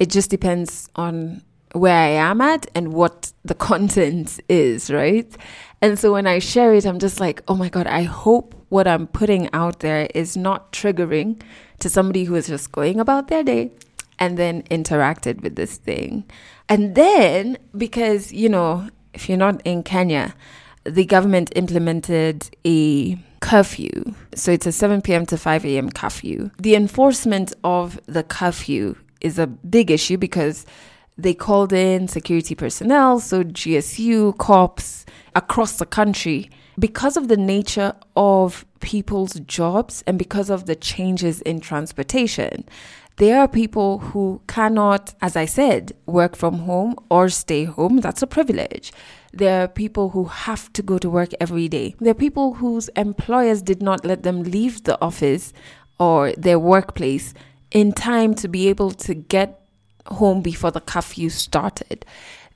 It 0.00 0.10
just 0.10 0.28
depends 0.28 0.90
on 0.96 1.42
where 1.74 1.94
I 1.96 2.08
am 2.08 2.40
at 2.40 2.66
and 2.74 2.92
what 2.92 3.32
the 3.44 3.54
content 3.70 4.40
is, 4.48 4.90
right? 4.90 5.32
And 5.80 5.96
so 5.96 6.12
when 6.12 6.26
I 6.26 6.40
share 6.40 6.74
it, 6.74 6.86
I'm 6.86 6.98
just 6.98 7.20
like, 7.20 7.40
oh 7.46 7.54
my 7.54 7.68
God, 7.68 7.86
I 7.86 8.02
hope 8.02 8.56
what 8.68 8.88
I'm 8.88 9.06
putting 9.06 9.48
out 9.52 9.78
there 9.78 10.08
is 10.12 10.36
not 10.36 10.72
triggering 10.72 11.40
to 11.80 11.88
somebody 11.88 12.24
who 12.24 12.34
is 12.34 12.48
just 12.48 12.72
going 12.72 13.00
about 13.00 13.28
their 13.28 13.42
day 13.42 13.70
and 14.18 14.36
then 14.36 14.62
interacted 14.64 15.42
with 15.42 15.56
this 15.56 15.76
thing. 15.76 16.24
And 16.68 16.94
then, 16.94 17.56
because, 17.76 18.32
you 18.32 18.48
know, 18.48 18.88
if 19.14 19.28
you're 19.28 19.38
not 19.38 19.62
in 19.64 19.82
Kenya, 19.82 20.34
the 20.84 21.04
government 21.04 21.52
implemented 21.56 22.50
a 22.66 23.16
curfew. 23.40 24.14
So 24.34 24.52
it's 24.52 24.66
a 24.66 24.72
7 24.72 25.02
p.m. 25.02 25.26
to 25.26 25.38
5 25.38 25.64
a.m. 25.64 25.90
curfew. 25.90 26.50
The 26.58 26.74
enforcement 26.74 27.52
of 27.62 28.00
the 28.06 28.22
curfew 28.22 28.96
is 29.20 29.38
a 29.38 29.46
big 29.46 29.90
issue 29.90 30.16
because 30.16 30.66
they 31.16 31.34
called 31.34 31.72
in 31.72 32.06
security 32.06 32.54
personnel, 32.54 33.18
so 33.18 33.42
GSU, 33.42 34.38
cops 34.38 35.04
across 35.34 35.72
the 35.72 35.86
country. 35.86 36.48
Because 36.78 37.16
of 37.16 37.28
the 37.28 37.36
nature 37.36 37.94
of 38.16 38.64
people's 38.80 39.34
jobs 39.40 40.04
and 40.06 40.18
because 40.18 40.48
of 40.48 40.66
the 40.66 40.76
changes 40.76 41.40
in 41.40 41.60
transportation, 41.60 42.64
there 43.16 43.40
are 43.40 43.48
people 43.48 43.98
who 43.98 44.40
cannot, 44.46 45.14
as 45.20 45.34
I 45.34 45.44
said, 45.44 45.92
work 46.06 46.36
from 46.36 46.60
home 46.60 46.94
or 47.10 47.28
stay 47.30 47.64
home. 47.64 47.96
That's 47.96 48.22
a 48.22 48.28
privilege. 48.28 48.92
There 49.32 49.64
are 49.64 49.68
people 49.68 50.10
who 50.10 50.24
have 50.24 50.72
to 50.74 50.82
go 50.82 50.98
to 50.98 51.10
work 51.10 51.30
every 51.40 51.68
day. 51.68 51.96
There 51.98 52.12
are 52.12 52.14
people 52.14 52.54
whose 52.54 52.88
employers 52.90 53.60
did 53.60 53.82
not 53.82 54.04
let 54.04 54.22
them 54.22 54.44
leave 54.44 54.84
the 54.84 55.00
office 55.02 55.52
or 55.98 56.32
their 56.32 56.60
workplace 56.60 57.34
in 57.72 57.92
time 57.92 58.34
to 58.36 58.46
be 58.46 58.68
able 58.68 58.92
to 58.92 59.14
get 59.14 59.60
home 60.06 60.40
before 60.40 60.70
the 60.70 60.80
curfew 60.80 61.28
started. 61.28 62.06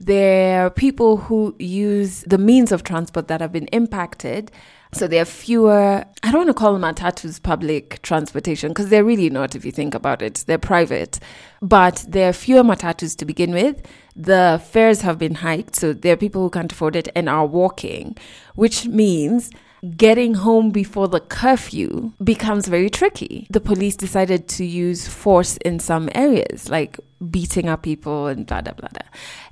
There 0.04 0.66
are 0.66 0.71
people 0.71 1.16
who 1.16 1.54
use 1.61 2.25
the 2.26 2.37
means 2.37 2.73
of 2.73 2.82
transport 2.82 3.28
that 3.28 3.40
have 3.40 3.52
been 3.52 3.68
impacted. 3.68 4.50
So 4.92 5.06
there 5.06 5.23
are 5.23 5.25
fewer, 5.25 6.04
I 6.25 6.32
don't 6.32 6.40
want 6.44 6.49
to 6.49 6.54
call 6.54 6.73
them 6.73 6.82
matatus 6.82 7.40
public 7.40 8.02
transportation 8.02 8.71
because 8.71 8.88
they're 8.88 9.04
really 9.04 9.30
not 9.30 9.54
if 9.54 9.64
you 9.64 9.71
think 9.71 9.94
about 9.94 10.21
it. 10.21 10.42
They're 10.49 10.59
private. 10.59 11.21
But 11.62 12.04
there 12.09 12.28
are 12.28 12.32
fewer 12.32 12.64
matatus 12.64 13.16
to 13.18 13.25
begin 13.25 13.52
with. 13.52 13.80
The 14.16 14.61
fares 14.73 15.02
have 15.02 15.18
been 15.18 15.37
hiked. 15.37 15.76
So 15.76 15.92
there 15.92 16.14
are 16.14 16.16
people 16.16 16.42
who 16.42 16.50
can't 16.50 16.73
afford 16.73 16.97
it 16.97 17.09
and 17.14 17.28
are 17.28 17.47
walking, 17.47 18.16
which 18.56 18.87
means 18.87 19.50
getting 19.97 20.35
home 20.35 20.71
before 20.71 21.09
the 21.09 21.21
curfew 21.21 22.12
becomes 22.23 22.69
very 22.69 22.89
tricky. 22.89 23.47
The 23.51 23.61
police 23.61 23.97
decided 23.97 24.47
to 24.49 24.65
use 24.65 25.09
force 25.09 25.57
in 25.59 25.81
some 25.81 26.09
areas, 26.15 26.69
like 26.69 26.99
beating 27.31 27.69
up 27.69 27.83
people 27.83 28.29
and 28.29 28.47
blah, 28.47 28.62
blah, 28.62 28.75
blah, 28.75 28.89
blah. 28.89 29.09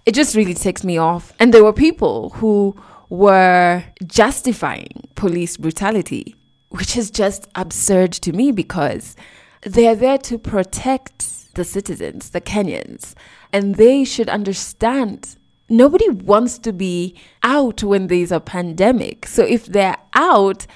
It 0.06 0.14
just 0.14 0.36
really 0.36 0.54
takes 0.54 0.84
me 0.84 0.98
off. 0.98 1.32
And 1.40 1.52
there 1.52 1.64
were 1.64 1.72
people 1.72 2.30
who 2.30 2.76
were 3.08 3.82
justifying 4.06 5.08
police 5.16 5.56
brutality, 5.56 6.36
which 6.68 6.96
is 6.96 7.10
just 7.10 7.48
absurd 7.56 8.12
to 8.12 8.32
me 8.32 8.52
because 8.52 9.16
they're 9.62 9.96
there 9.96 10.18
to 10.18 10.38
protect 10.38 11.54
the 11.54 11.64
citizens, 11.64 12.30
the 12.30 12.40
Kenyans, 12.40 13.14
and 13.52 13.74
they 13.74 14.04
should 14.04 14.28
understand 14.28 15.36
nobody 15.70 16.08
wants 16.10 16.58
to 16.58 16.72
be 16.72 17.14
out 17.42 17.82
when 17.82 18.08
there's 18.08 18.32
a 18.32 18.40
pandemic. 18.40 19.26
So 19.26 19.44
if 19.44 19.66
they're 19.66 19.96
out, 20.14 20.66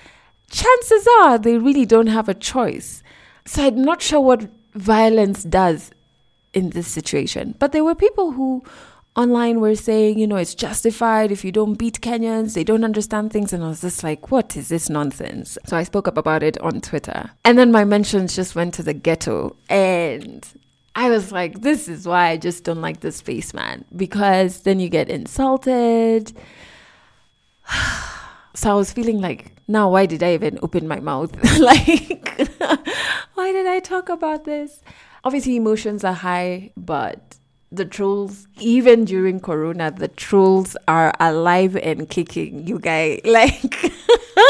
chances 0.51 1.07
are 1.21 1.39
they 1.39 1.59
really 1.59 1.85
don't 1.85 2.07
have 2.07 2.29
a 2.29 2.35
choice. 2.35 3.03
So 3.45 3.67
I'm 3.67 3.83
not 3.83 4.01
sure 4.01 4.21
what 4.21 4.49
violence 4.75 5.43
does 5.43 5.91
in 6.55 6.71
this 6.71 6.89
situation. 6.89 7.55
But 7.59 7.73
there 7.73 7.85
were 7.85 7.95
people 7.95 8.33
who 8.33 8.65
online 9.17 9.61
were 9.61 9.77
saying, 9.77 10.19
you 10.19 10.27
know, 10.27 10.37
it's 10.37 10.55
justified 10.55 11.31
if 11.31 11.45
you 11.45 11.53
don't 11.53 11.75
beat 11.75 12.01
Kenyans, 12.01 12.55
they 12.55 12.65
don't 12.65 12.85
understand 12.85 13.33
things. 13.33 13.53
And 13.53 13.63
I 13.63 13.69
was 13.69 13.81
just 13.81 14.03
like, 14.03 14.31
what 14.31 14.57
is 14.57 14.69
this 14.69 14.89
nonsense? 14.89 15.59
So 15.67 15.77
I 15.77 15.83
spoke 15.85 16.09
up 16.09 16.17
about 16.17 16.43
it 16.43 16.59
on 16.61 16.81
Twitter. 16.81 17.31
And 17.45 17.59
then 17.59 17.71
my 17.71 17.85
mentions 17.85 18.35
just 18.35 18.55
went 18.55 18.75
to 18.75 18.83
the 18.83 18.95
ghetto. 18.95 19.57
And 19.69 20.47
I 20.97 21.11
was 21.11 21.33
like, 21.33 21.61
this 21.61 21.89
is 21.89 22.07
why 22.07 22.29
I 22.29 22.37
just 22.37 22.65
don't 22.65 22.81
like 22.81 23.01
the 23.01 23.11
spaceman 23.11 23.85
because 23.95 24.61
then 24.61 24.79
you 24.79 24.89
get 24.89 25.09
insulted. 25.09 26.33
so 28.55 28.71
I 28.71 28.75
was 28.75 28.93
feeling 28.93 29.21
like, 29.21 29.53
now 29.67 29.91
why 29.91 30.07
did 30.07 30.23
I 30.23 30.35
even 30.35 30.59
open 30.63 30.87
my 30.87 31.01
mouth? 31.01 31.35
like, 31.59 32.39
why 33.35 33.53
did 33.53 33.67
I 33.67 33.81
talk 33.81 34.09
about 34.09 34.45
this? 34.45 34.83
Obviously, 35.25 35.57
emotions 35.57 36.05
are 36.05 36.13
high, 36.13 36.71
but 36.77 37.37
the 37.77 37.85
trolls, 37.85 38.49
even 38.59 39.05
during 39.05 39.41
Corona, 39.41 39.91
the 39.91 40.09
trolls 40.09 40.77
are 40.89 41.13
alive 41.21 41.77
and 41.77 42.09
kicking, 42.09 42.67
you 42.67 42.79
guys. 42.79 43.21
Like, 43.35 43.93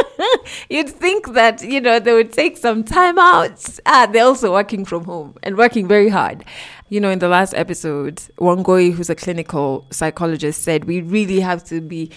you'd 0.71 0.91
think 0.91 1.33
that, 1.33 1.63
you 1.63 1.81
know, 1.81 1.99
they 1.99 2.13
would 2.13 2.33
take 2.33 2.57
some 2.57 2.85
time 2.85 3.19
out. 3.19 3.79
Ah, 3.87 4.07
they're 4.11 4.25
also 4.25 4.53
working 4.53 4.85
from 4.85 5.05
home 5.05 5.35
and 5.43 5.57
working 5.57 5.89
very 5.89 6.09
hard. 6.09 6.45
You 6.91 7.01
know, 7.01 7.11
in 7.11 7.19
the 7.19 7.29
last 7.29 7.55
episode, 7.55 8.17
Wangoi, 8.39 8.93
who's 8.93 9.11
a 9.11 9.15
clinical 9.15 9.87
psychologist, 9.91 10.63
said 10.63 10.85
we 10.85 11.01
really 11.01 11.41
have 11.41 11.65
to 11.65 11.81
be 11.81 12.11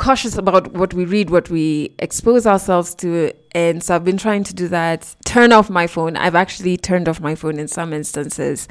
cautious 0.00 0.36
about 0.36 0.72
what 0.72 0.94
we 0.94 1.04
read, 1.04 1.30
what 1.30 1.50
we 1.50 1.94
expose 1.98 2.46
ourselves 2.46 2.94
to. 2.96 3.32
And 3.52 3.82
so 3.82 3.94
I've 3.94 4.04
been 4.04 4.16
trying 4.16 4.44
to 4.44 4.54
do 4.54 4.66
that. 4.68 5.14
Turn 5.26 5.52
off 5.52 5.68
my 5.70 5.86
phone. 5.86 6.16
I've 6.16 6.34
actually 6.34 6.76
turned 6.76 7.08
off 7.08 7.20
my 7.20 7.34
phone 7.34 7.58
in 7.58 7.68
some 7.68 7.92
instances. 7.92 8.66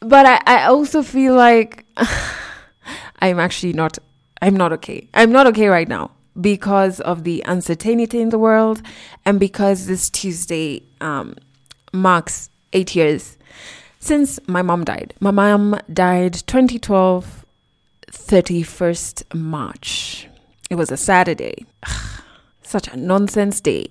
But 0.00 0.26
I, 0.26 0.40
I 0.46 0.64
also 0.64 1.02
feel 1.02 1.34
like 1.34 1.84
I'm 3.20 3.40
actually 3.40 3.72
not 3.72 3.98
I'm 4.42 4.56
not 4.56 4.72
okay. 4.74 5.08
I'm 5.14 5.32
not 5.32 5.46
okay 5.48 5.68
right 5.68 5.88
now 5.88 6.10
because 6.40 7.00
of 7.00 7.24
the 7.24 7.42
uncertainty 7.46 8.20
in 8.20 8.28
the 8.28 8.38
world 8.38 8.82
and 9.24 9.40
because 9.40 9.86
this 9.86 10.10
Tuesday 10.10 10.82
um, 11.00 11.34
marks 11.92 12.50
eight 12.72 12.94
years 12.94 13.38
since 13.98 14.38
my 14.46 14.62
mom 14.62 14.84
died. 14.84 15.14
My 15.20 15.30
mom 15.30 15.80
died 15.92 16.34
2012, 16.34 17.44
31st 18.12 19.34
March. 19.34 20.28
It 20.70 20.74
was 20.74 20.92
a 20.92 20.96
Saturday. 20.96 21.64
Such 22.62 22.88
a 22.88 22.96
nonsense 22.96 23.60
day. 23.60 23.88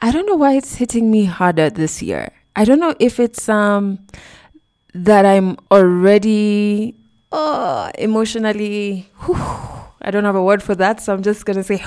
I 0.00 0.12
don't 0.12 0.26
know 0.26 0.36
why 0.36 0.54
it's 0.54 0.76
hitting 0.76 1.10
me 1.10 1.24
harder 1.24 1.70
this 1.70 2.02
year. 2.02 2.30
I 2.54 2.64
don't 2.64 2.80
know 2.80 2.94
if 2.98 3.18
it's 3.18 3.48
um 3.48 3.98
that 4.94 5.24
I'm 5.26 5.56
already 5.70 6.96
oh, 7.32 7.90
emotionally 7.98 9.08
whew, 9.24 9.36
I 10.02 10.10
don't 10.10 10.24
have 10.24 10.36
a 10.36 10.42
word 10.42 10.62
for 10.62 10.74
that, 10.76 11.00
so 11.00 11.12
I'm 11.12 11.22
just 11.22 11.44
gonna 11.44 11.62
say 11.62 11.82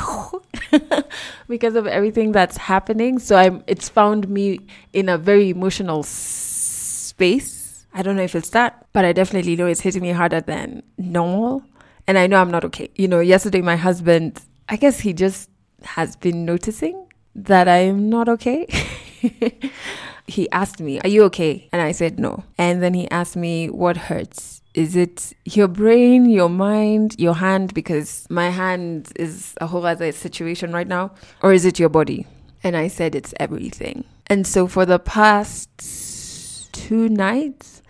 because 1.48 1.76
of 1.76 1.88
everything 1.88 2.32
that's 2.32 2.58
happening. 2.58 3.20
So 3.20 3.36
I'm 3.36 3.64
it's 3.68 3.90
found 3.90 4.30
me 4.30 4.60
in 4.94 5.10
a 5.10 5.18
very 5.18 5.50
emotional 5.50 6.04
space. 6.04 7.86
I 7.94 8.02
don't 8.02 8.16
know 8.16 8.24
if 8.24 8.36
it's 8.36 8.50
that, 8.52 8.86
but 8.94 9.06
I 9.06 9.14
definitely 9.14 9.56
know 9.56 9.68
it's 9.68 9.82
hitting 9.82 10.02
me 10.02 10.12
harder 10.12 10.42
than 10.42 10.84
normal 10.98 11.64
and 12.08 12.18
I 12.18 12.28
know 12.28 12.38
I'm 12.42 12.52
not 12.52 12.66
okay. 12.66 12.90
You 12.96 13.08
know, 13.08 13.20
yesterday 13.20 13.62
my 13.62 13.76
husband, 13.76 14.42
I 14.70 14.76
guess 14.76 15.00
he 15.00 15.14
just 15.14 15.50
has 15.84 16.16
been 16.16 16.46
noticing 16.46 17.08
that 17.36 17.68
I'm 17.68 18.10
not 18.10 18.30
okay. 18.30 18.68
he 20.28 20.50
asked 20.52 20.80
me, 20.80 21.00
Are 21.02 21.10
you 21.10 21.24
okay? 21.26 21.70
And 21.72 21.82
I 21.82 21.92
said 21.92 22.20
no. 22.20 22.44
And 22.58 22.82
then 22.82 22.94
he 22.94 23.10
asked 23.12 23.36
me, 23.36 23.70
What 23.70 23.98
hurts? 23.98 24.62
Is 24.74 24.96
it 24.96 25.34
your 25.46 25.68
brain, 25.68 26.30
your 26.30 26.50
mind, 26.50 27.16
your 27.20 27.36
hand? 27.36 27.74
Because 27.74 28.26
my 28.30 28.50
hand 28.50 29.12
is 29.16 29.54
a 29.62 29.68
whole 29.68 29.86
other 29.86 30.12
situation 30.12 30.72
right 30.74 30.88
now. 30.88 31.12
Or 31.42 31.54
is 31.54 31.66
it 31.66 31.78
your 31.80 31.90
body? 31.90 32.26
And 32.64 32.76
I 32.76 32.88
said, 32.88 33.16
It's 33.16 33.34
everything. 33.40 34.06
And 34.28 34.48
so 34.48 34.68
for 34.68 34.86
the 34.86 35.00
past 35.00 36.74
two 36.74 37.10
nights, 37.10 37.82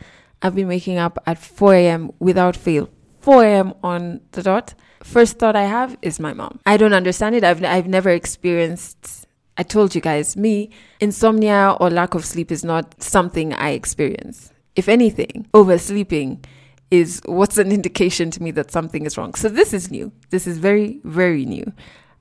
I've 0.41 0.55
been 0.55 0.67
waking 0.67 0.97
up 0.97 1.17
at 1.25 1.37
4 1.37 1.73
a.m. 1.75 2.11
without 2.19 2.55
fail 2.55 2.89
4 3.23 3.45
a.m. 3.45 3.73
on 3.81 4.19
the 4.33 4.43
dot, 4.43 4.73
first 5.01 5.39
thought 5.39 5.55
I 5.55 5.63
have 5.63 5.97
is 6.01 6.19
my 6.19 6.33
mom. 6.33 6.59
I 6.65 6.75
don't 6.75 6.93
understand 6.93 7.35
it. 7.35 7.43
I've, 7.43 7.63
I've 7.63 7.87
never 7.87 8.09
experienced, 8.09 9.25
I 9.57 9.63
told 9.63 9.93
you 9.93 10.01
guys, 10.01 10.35
me, 10.35 10.69
insomnia 10.99 11.77
or 11.79 11.89
lack 11.89 12.15
of 12.15 12.25
sleep 12.25 12.51
is 12.51 12.63
not 12.63 13.01
something 13.01 13.53
I 13.53 13.71
experience. 13.71 14.51
If 14.75 14.89
anything, 14.89 15.47
oversleeping 15.53 16.43
is 16.89 17.21
what's 17.25 17.57
an 17.57 17.71
indication 17.77 18.31
to 18.31 18.41
me 18.41 18.51
that 18.51 18.71
something 18.71 19.05
is 19.05 19.17
wrong. 19.17 19.33
So 19.35 19.49
this 19.49 19.73
is 19.73 19.91
new. 19.91 20.11
This 20.31 20.47
is 20.47 20.57
very, 20.57 20.99
very 21.03 21.45
new. 21.45 21.71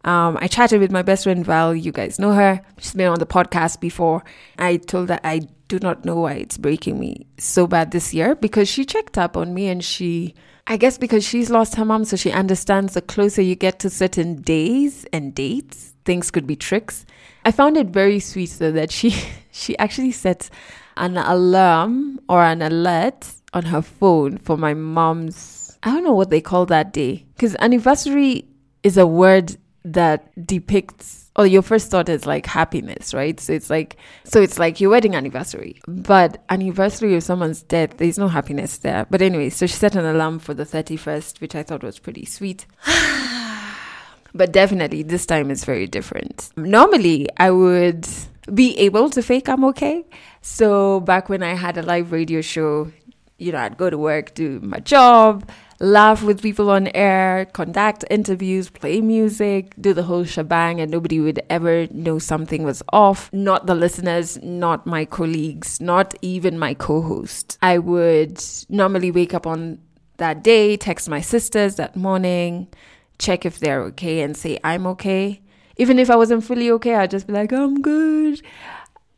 Um, 0.05 0.37
I 0.41 0.49
chatted 0.49 0.81
with 0.81 0.91
my 0.91 1.03
best 1.03 1.25
friend 1.25 1.45
Val. 1.45 1.75
You 1.75 1.93
guys 1.93 2.19
know 2.19 2.33
her. 2.33 2.61
She's 2.79 2.95
been 2.95 3.09
on 3.09 3.19
the 3.19 3.27
podcast 3.27 3.81
before. 3.81 4.25
I 4.59 4.77
told 4.77 5.09
her 5.11 5.21
I 5.23 5.43
do 5.69 5.79
not 5.79 6.05
know 6.05 6.17
why 6.17 6.35
it's 6.35 6.59
breaking 6.59 6.99
me 6.99 7.27
so 7.39 7.67
bad 7.67 7.93
this 7.93 8.13
year 8.13 8.35
because 8.35 8.69
she 8.69 8.85
checked 8.85 9.17
up 9.17 9.37
on 9.37 9.55
me 9.55 9.69
and 9.69 9.83
she 9.83 10.35
I 10.67 10.77
guess 10.77 10.97
because 10.97 11.25
she's 11.25 11.51
lost 11.51 11.75
her 11.75 11.85
mom, 11.85 12.05
so 12.05 12.17
she 12.17 12.31
understands 12.31 12.95
the 12.95 13.03
closer 13.03 13.43
you 13.43 13.57
get 13.57 13.79
to 13.81 13.91
certain 13.91 14.43
days 14.43 15.05
and 15.13 15.35
dates, 15.35 15.95
things 16.05 16.31
could 16.31 16.47
be 16.47 16.57
tricks. 16.57 17.05
I 17.45 17.51
found 17.51 17.77
it 17.77 17.89
very 17.89 18.21
sweet 18.21 18.51
though 18.59 18.73
that 18.73 18.91
she 18.91 19.11
she 19.53 19.77
actually 19.79 20.13
set 20.13 20.49
an 20.97 21.17
alarm 21.17 22.21
or 22.29 22.43
an 22.43 22.63
alert 22.63 23.27
on 23.53 23.65
her 23.65 23.83
phone 23.83 24.39
for 24.39 24.57
my 24.57 24.75
mom's 24.75 25.77
I 25.83 25.91
don't 25.91 26.05
know 26.05 26.13
what 26.13 26.31
they 26.31 26.41
call 26.41 26.67
that 26.67 26.93
day 26.93 27.27
because 27.35 27.57
anniversary 27.59 28.47
is 28.83 28.97
a 28.97 29.07
word 29.07 29.57
that 29.85 30.47
depicts 30.47 31.23
or 31.37 31.47
your 31.47 31.63
first 31.63 31.91
thought 31.91 32.09
is 32.09 32.27
like 32.27 32.47
happiness, 32.47 33.15
right? 33.15 33.41
So 33.41 33.53
it's 33.53 33.71
like 33.71 33.97
so 34.25 34.41
it's 34.41 34.59
like 34.59 34.81
your 34.81 34.91
wedding 34.91 35.15
anniversary. 35.15 35.81
But 35.89 36.45
anniversary 36.51 37.15
of 37.15 37.23
someone's 37.23 37.63
death, 37.63 37.97
there's 37.97 38.19
no 38.19 38.29
happiness 38.29 38.79
there. 38.79 39.07
But 39.11 39.23
anyway, 39.23 39.49
so 39.51 39.67
she 39.67 39.75
set 39.75 39.97
an 39.97 40.05
alarm 40.05 40.39
for 40.39 40.55
the 40.55 40.65
31st, 40.65 41.41
which 41.41 41.55
I 41.55 41.63
thought 41.63 41.83
was 41.83 41.99
pretty 41.99 42.27
sweet. 42.27 42.67
but 44.35 44.53
definitely 44.53 45.03
this 45.03 45.27
time 45.27 45.51
is 45.51 45.65
very 45.65 45.87
different. 45.87 46.51
Normally, 46.57 47.29
I 47.39 47.51
would 47.51 48.07
be 48.53 48.77
able 48.79 49.09
to 49.11 49.23
fake 49.23 49.49
I'm 49.49 49.65
okay. 49.67 50.05
So 50.43 51.01
back 51.01 51.29
when 51.29 51.43
I 51.43 51.55
had 51.55 51.79
a 51.79 51.83
live 51.83 52.13
radio 52.13 52.41
show, 52.41 52.93
you 53.39 53.53
know, 53.53 53.59
I'd 53.59 53.79
go 53.79 53.89
to 53.89 53.99
work, 53.99 54.35
do 54.35 54.61
my 54.61 54.79
job, 54.81 55.49
laugh 55.83 56.23
with 56.23 56.41
people 56.41 56.71
on 56.71 56.87
air, 56.95 57.45
conduct 57.53 58.05
interviews, 58.09 58.71
play 58.71 59.01
music, 59.01 59.75
do 59.81 59.93
the 59.93 60.05
whole 60.05 60.25
shebang, 60.25 60.81
and 60.81 60.91
nobody 60.91 61.21
would 61.21 61.43
ever 61.51 61.89
know 61.91 62.19
something 62.19 62.63
was 62.63 62.83
off. 62.93 63.31
Not 63.33 63.67
the 63.67 63.75
listeners, 63.75 64.41
not 64.43 64.87
my 64.87 65.05
colleagues, 65.05 65.81
not 65.81 66.15
even 66.23 66.59
my 66.59 66.75
co 66.75 67.03
host. 67.03 67.59
I 67.61 67.79
would 67.79 68.43
normally 68.69 69.11
wake 69.11 69.35
up 69.35 69.47
on 69.47 69.79
that 70.19 70.45
day, 70.45 70.77
text 70.77 71.09
my 71.09 71.21
sisters 71.21 71.75
that 71.75 71.97
morning, 71.97 72.69
check 73.19 73.45
if 73.45 73.59
they're 73.59 73.83
okay, 73.83 74.21
and 74.21 74.37
say, 74.37 74.61
I'm 74.63 74.87
okay. 74.87 75.41
Even 75.79 75.99
if 75.99 76.11
I 76.11 76.17
wasn't 76.17 76.45
fully 76.45 76.71
okay, 76.71 76.95
I'd 76.95 77.11
just 77.11 77.27
be 77.27 77.33
like, 77.33 77.53
I'm 77.53 77.83
good 77.83 78.41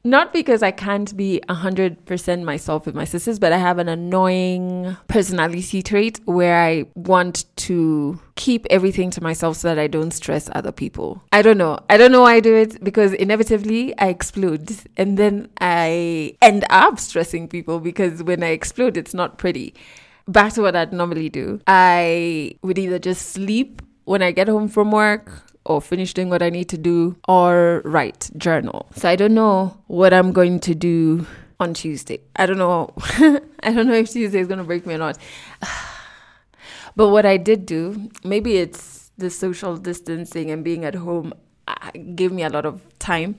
not 0.04 0.34
because 0.34 0.62
I 0.62 0.70
can't 0.70 1.16
be 1.16 1.40
100% 1.48 2.44
myself 2.44 2.84
with 2.84 2.94
my 2.94 3.04
sisters, 3.04 3.38
but 3.38 3.52
I 3.52 3.56
have 3.56 3.78
an 3.78 3.88
annoying 3.88 4.96
personality 5.08 5.82
trait 5.82 6.20
where 6.26 6.62
I 6.62 6.84
want 6.94 7.46
to 7.56 8.20
keep 8.36 8.66
everything 8.68 9.10
to 9.12 9.22
myself 9.22 9.56
so 9.56 9.68
that 9.68 9.78
I 9.78 9.86
don't 9.86 10.10
stress 10.10 10.50
other 10.52 10.72
people. 10.72 11.22
I 11.32 11.40
don't 11.40 11.56
know. 11.56 11.78
I 11.88 11.96
don't 11.96 12.12
know 12.12 12.20
why 12.20 12.34
I 12.34 12.40
do 12.40 12.54
it 12.54 12.84
because 12.84 13.14
inevitably 13.14 13.96
I 13.98 14.08
explode 14.08 14.70
and 14.98 15.18
then 15.18 15.48
I 15.60 16.36
end 16.42 16.66
up 16.68 16.98
stressing 16.98 17.48
people 17.48 17.80
because 17.80 18.22
when 18.22 18.42
I 18.42 18.48
explode, 18.48 18.98
it's 18.98 19.14
not 19.14 19.38
pretty. 19.38 19.74
Back 20.28 20.52
to 20.54 20.62
what 20.62 20.76
I'd 20.76 20.92
normally 20.92 21.30
do. 21.30 21.60
I 21.66 22.56
would 22.62 22.78
either 22.78 22.98
just 22.98 23.30
sleep 23.30 23.80
when 24.04 24.20
I 24.22 24.32
get 24.32 24.48
home 24.48 24.68
from 24.68 24.90
work 24.90 25.42
or 25.64 25.80
finish 25.80 26.14
doing 26.14 26.28
what 26.28 26.42
I 26.42 26.50
need 26.50 26.68
to 26.70 26.78
do 26.78 27.16
or 27.26 27.82
write, 27.84 28.30
journal. 28.36 28.88
So 28.94 29.08
I 29.08 29.16
don't 29.16 29.34
know 29.34 29.76
what 29.86 30.12
I'm 30.12 30.32
going 30.32 30.60
to 30.60 30.74
do 30.74 31.26
on 31.58 31.74
Tuesday. 31.74 32.20
I 32.36 32.46
don't 32.46 32.58
know. 32.58 32.92
I 33.62 33.72
don't 33.72 33.86
know 33.86 33.94
if 33.94 34.10
Tuesday 34.10 34.40
is 34.40 34.46
going 34.46 34.58
to 34.58 34.64
break 34.64 34.86
me 34.86 34.94
or 34.94 34.98
not. 34.98 35.18
but 36.96 37.08
what 37.08 37.24
I 37.24 37.36
did 37.36 37.66
do, 37.66 38.10
maybe 38.22 38.56
it's 38.56 39.10
the 39.16 39.30
social 39.30 39.76
distancing 39.76 40.50
and 40.50 40.64
being 40.64 40.84
at 40.84 40.94
home 40.94 41.32
uh, 41.66 41.90
gave 42.14 42.32
me 42.32 42.42
a 42.42 42.50
lot 42.50 42.66
of 42.66 42.82
time 42.98 43.36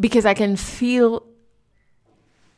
because 0.00 0.26
I 0.26 0.34
can 0.34 0.56
feel 0.56 1.24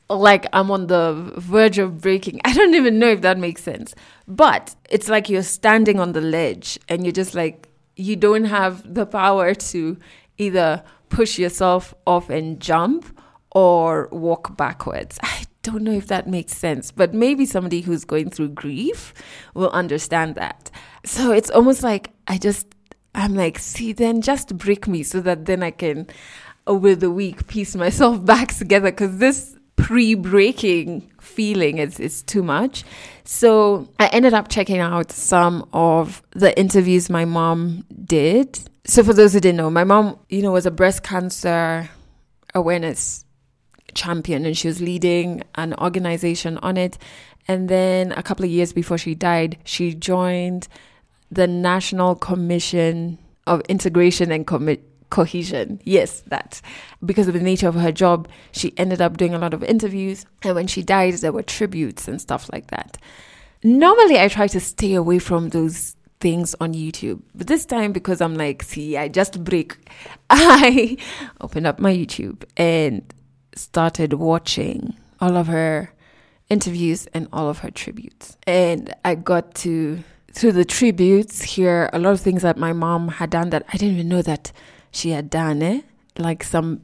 like 0.08 0.46
I'm 0.52 0.70
on 0.70 0.86
the 0.86 1.32
verge 1.36 1.78
of 1.78 2.00
breaking. 2.00 2.40
I 2.44 2.54
don't 2.54 2.74
even 2.74 2.98
know 2.98 3.08
if 3.08 3.20
that 3.22 3.38
makes 3.38 3.62
sense. 3.62 3.94
But 4.26 4.74
it's 4.88 5.08
like 5.08 5.28
you're 5.28 5.42
standing 5.42 6.00
on 6.00 6.12
the 6.12 6.20
ledge 6.20 6.78
and 6.88 7.04
you're 7.04 7.12
just 7.12 7.34
like 7.34 7.68
you 7.96 8.14
don't 8.14 8.44
have 8.44 8.94
the 8.94 9.06
power 9.06 9.54
to 9.54 9.98
either 10.38 10.84
push 11.08 11.38
yourself 11.38 11.94
off 12.06 12.30
and 12.30 12.60
jump 12.60 13.20
or 13.52 14.08
walk 14.12 14.56
backwards. 14.56 15.18
I 15.22 15.44
don't 15.62 15.82
know 15.82 15.92
if 15.92 16.06
that 16.08 16.28
makes 16.28 16.56
sense, 16.56 16.92
but 16.92 17.14
maybe 17.14 17.46
somebody 17.46 17.80
who's 17.80 18.04
going 18.04 18.30
through 18.30 18.50
grief 18.50 19.14
will 19.54 19.70
understand 19.70 20.34
that. 20.34 20.70
So 21.04 21.32
it's 21.32 21.50
almost 21.50 21.82
like 21.82 22.10
I 22.28 22.38
just, 22.38 22.66
I'm 23.14 23.34
like, 23.34 23.58
see, 23.58 23.92
then 23.92 24.20
just 24.20 24.56
break 24.56 24.86
me 24.86 25.02
so 25.02 25.20
that 25.20 25.46
then 25.46 25.62
I 25.62 25.70
can, 25.70 26.06
over 26.66 26.94
the 26.94 27.10
week, 27.10 27.46
piece 27.46 27.74
myself 27.74 28.24
back 28.24 28.54
together 28.54 28.90
because 28.90 29.18
this 29.18 29.55
pre 29.76 30.14
breaking 30.14 31.10
feeling 31.20 31.78
is, 31.78 32.00
is 32.00 32.22
too 32.22 32.42
much. 32.42 32.84
So 33.24 33.88
I 33.98 34.06
ended 34.08 34.34
up 34.34 34.48
checking 34.48 34.78
out 34.78 35.12
some 35.12 35.68
of 35.72 36.22
the 36.32 36.58
interviews 36.58 37.10
my 37.10 37.24
mom 37.24 37.84
did. 38.04 38.58
So 38.86 39.02
for 39.02 39.12
those 39.12 39.32
who 39.32 39.40
didn't 39.40 39.58
know, 39.58 39.70
my 39.70 39.84
mom, 39.84 40.18
you 40.28 40.42
know, 40.42 40.52
was 40.52 40.66
a 40.66 40.70
breast 40.70 41.02
cancer 41.02 41.88
awareness 42.54 43.24
champion 43.94 44.46
and 44.46 44.56
she 44.56 44.68
was 44.68 44.80
leading 44.80 45.42
an 45.56 45.74
organization 45.74 46.58
on 46.58 46.76
it. 46.76 46.98
And 47.48 47.68
then 47.68 48.12
a 48.12 48.22
couple 48.22 48.44
of 48.44 48.50
years 48.50 48.72
before 48.72 48.98
she 48.98 49.14
died, 49.14 49.58
she 49.64 49.94
joined 49.94 50.68
the 51.30 51.46
National 51.46 52.14
Commission 52.14 53.18
of 53.46 53.60
Integration 53.68 54.30
and 54.30 54.46
Commi- 54.46 54.80
Cohesion. 55.10 55.80
Yes, 55.84 56.22
that. 56.28 56.60
Because 57.04 57.28
of 57.28 57.34
the 57.34 57.40
nature 57.40 57.68
of 57.68 57.74
her 57.74 57.92
job, 57.92 58.28
she 58.52 58.72
ended 58.76 59.00
up 59.00 59.16
doing 59.16 59.34
a 59.34 59.38
lot 59.38 59.54
of 59.54 59.62
interviews. 59.62 60.26
And 60.42 60.54
when 60.54 60.66
she 60.66 60.82
died, 60.82 61.14
there 61.14 61.32
were 61.32 61.42
tributes 61.42 62.08
and 62.08 62.20
stuff 62.20 62.50
like 62.52 62.68
that. 62.68 62.98
Normally, 63.62 64.18
I 64.18 64.28
try 64.28 64.46
to 64.48 64.60
stay 64.60 64.94
away 64.94 65.18
from 65.18 65.50
those 65.50 65.96
things 66.20 66.54
on 66.60 66.72
YouTube. 66.72 67.22
But 67.34 67.46
this 67.46 67.66
time, 67.66 67.92
because 67.92 68.20
I'm 68.20 68.34
like, 68.34 68.62
see, 68.62 68.96
I 68.96 69.08
just 69.08 69.42
break, 69.44 69.76
I 70.30 70.96
opened 71.40 71.66
up 71.66 71.78
my 71.78 71.94
YouTube 71.94 72.44
and 72.56 73.02
started 73.54 74.14
watching 74.14 74.96
all 75.20 75.36
of 75.36 75.46
her 75.46 75.92
interviews 76.48 77.06
and 77.14 77.28
all 77.32 77.48
of 77.48 77.58
her 77.58 77.70
tributes. 77.70 78.36
And 78.46 78.94
I 79.04 79.14
got 79.14 79.54
to, 79.56 80.02
through 80.32 80.52
the 80.52 80.64
tributes, 80.64 81.42
hear 81.42 81.90
a 81.92 81.98
lot 81.98 82.12
of 82.12 82.20
things 82.20 82.42
that 82.42 82.56
my 82.56 82.72
mom 82.72 83.08
had 83.08 83.30
done 83.30 83.50
that 83.50 83.64
I 83.72 83.76
didn't 83.76 83.94
even 83.94 84.08
know 84.08 84.22
that 84.22 84.52
she 84.96 85.10
had 85.10 85.30
done, 85.30 85.62
eh? 85.62 85.80
like 86.18 86.42
some 86.42 86.82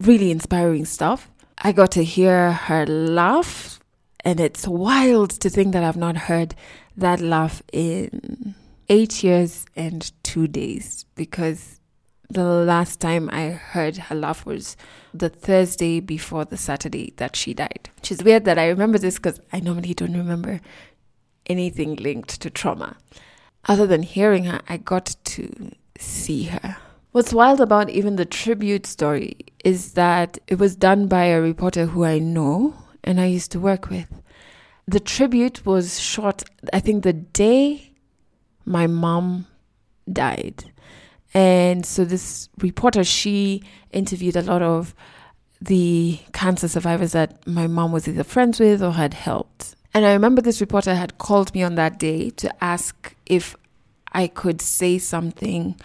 really 0.00 0.30
inspiring 0.30 0.84
stuff. 0.84 1.30
I 1.58 1.72
got 1.72 1.92
to 1.92 2.04
hear 2.04 2.52
her 2.52 2.86
laugh, 2.86 3.80
and 4.24 4.40
it's 4.40 4.66
wild 4.66 5.30
to 5.40 5.50
think 5.50 5.72
that 5.72 5.84
I've 5.84 5.96
not 5.96 6.16
heard 6.16 6.54
that 6.96 7.20
laugh 7.20 7.62
in 7.72 8.54
eight 8.88 9.22
years 9.22 9.64
and 9.76 10.10
two 10.22 10.46
days 10.46 11.04
because 11.14 11.80
the 12.28 12.44
last 12.44 13.00
time 13.00 13.28
I 13.32 13.50
heard 13.50 13.96
her 13.96 14.14
laugh 14.14 14.44
was 14.46 14.76
the 15.12 15.28
Thursday 15.28 16.00
before 16.00 16.44
the 16.44 16.56
Saturday 16.56 17.12
that 17.18 17.36
she 17.36 17.54
died. 17.54 17.90
Which 17.96 18.10
is 18.10 18.24
weird 18.24 18.44
that 18.46 18.58
I 18.58 18.68
remember 18.68 18.98
this 18.98 19.16
because 19.16 19.40
I 19.52 19.60
normally 19.60 19.94
don't 19.94 20.16
remember 20.16 20.60
anything 21.46 21.96
linked 21.96 22.40
to 22.40 22.50
trauma. 22.50 22.96
Other 23.66 23.86
than 23.86 24.02
hearing 24.02 24.44
her, 24.44 24.60
I 24.68 24.78
got 24.78 25.14
to 25.24 25.72
see 25.98 26.44
her. 26.44 26.76
What's 27.12 27.34
wild 27.34 27.60
about 27.60 27.90
even 27.90 28.16
the 28.16 28.24
tribute 28.24 28.86
story 28.86 29.36
is 29.64 29.92
that 29.92 30.38
it 30.46 30.58
was 30.58 30.74
done 30.74 31.08
by 31.08 31.24
a 31.24 31.42
reporter 31.42 31.84
who 31.84 32.04
I 32.04 32.18
know 32.18 32.72
and 33.04 33.20
I 33.20 33.26
used 33.26 33.52
to 33.52 33.60
work 33.60 33.90
with. 33.90 34.08
The 34.86 34.98
tribute 34.98 35.66
was 35.66 36.00
shot, 36.00 36.42
I 36.72 36.80
think, 36.80 37.04
the 37.04 37.12
day 37.12 37.92
my 38.64 38.86
mom 38.86 39.46
died. 40.10 40.72
And 41.34 41.84
so 41.84 42.06
this 42.06 42.48
reporter, 42.62 43.04
she 43.04 43.62
interviewed 43.90 44.36
a 44.36 44.42
lot 44.42 44.62
of 44.62 44.94
the 45.60 46.18
cancer 46.32 46.66
survivors 46.66 47.12
that 47.12 47.46
my 47.46 47.66
mom 47.66 47.92
was 47.92 48.08
either 48.08 48.24
friends 48.24 48.58
with 48.58 48.82
or 48.82 48.92
had 48.92 49.12
helped. 49.12 49.76
And 49.92 50.06
I 50.06 50.14
remember 50.14 50.40
this 50.40 50.62
reporter 50.62 50.94
had 50.94 51.18
called 51.18 51.54
me 51.54 51.62
on 51.62 51.74
that 51.74 51.98
day 51.98 52.30
to 52.30 52.64
ask 52.64 53.14
if 53.26 53.54
I 54.12 54.28
could 54.28 54.62
say 54.62 54.96
something 54.96 55.76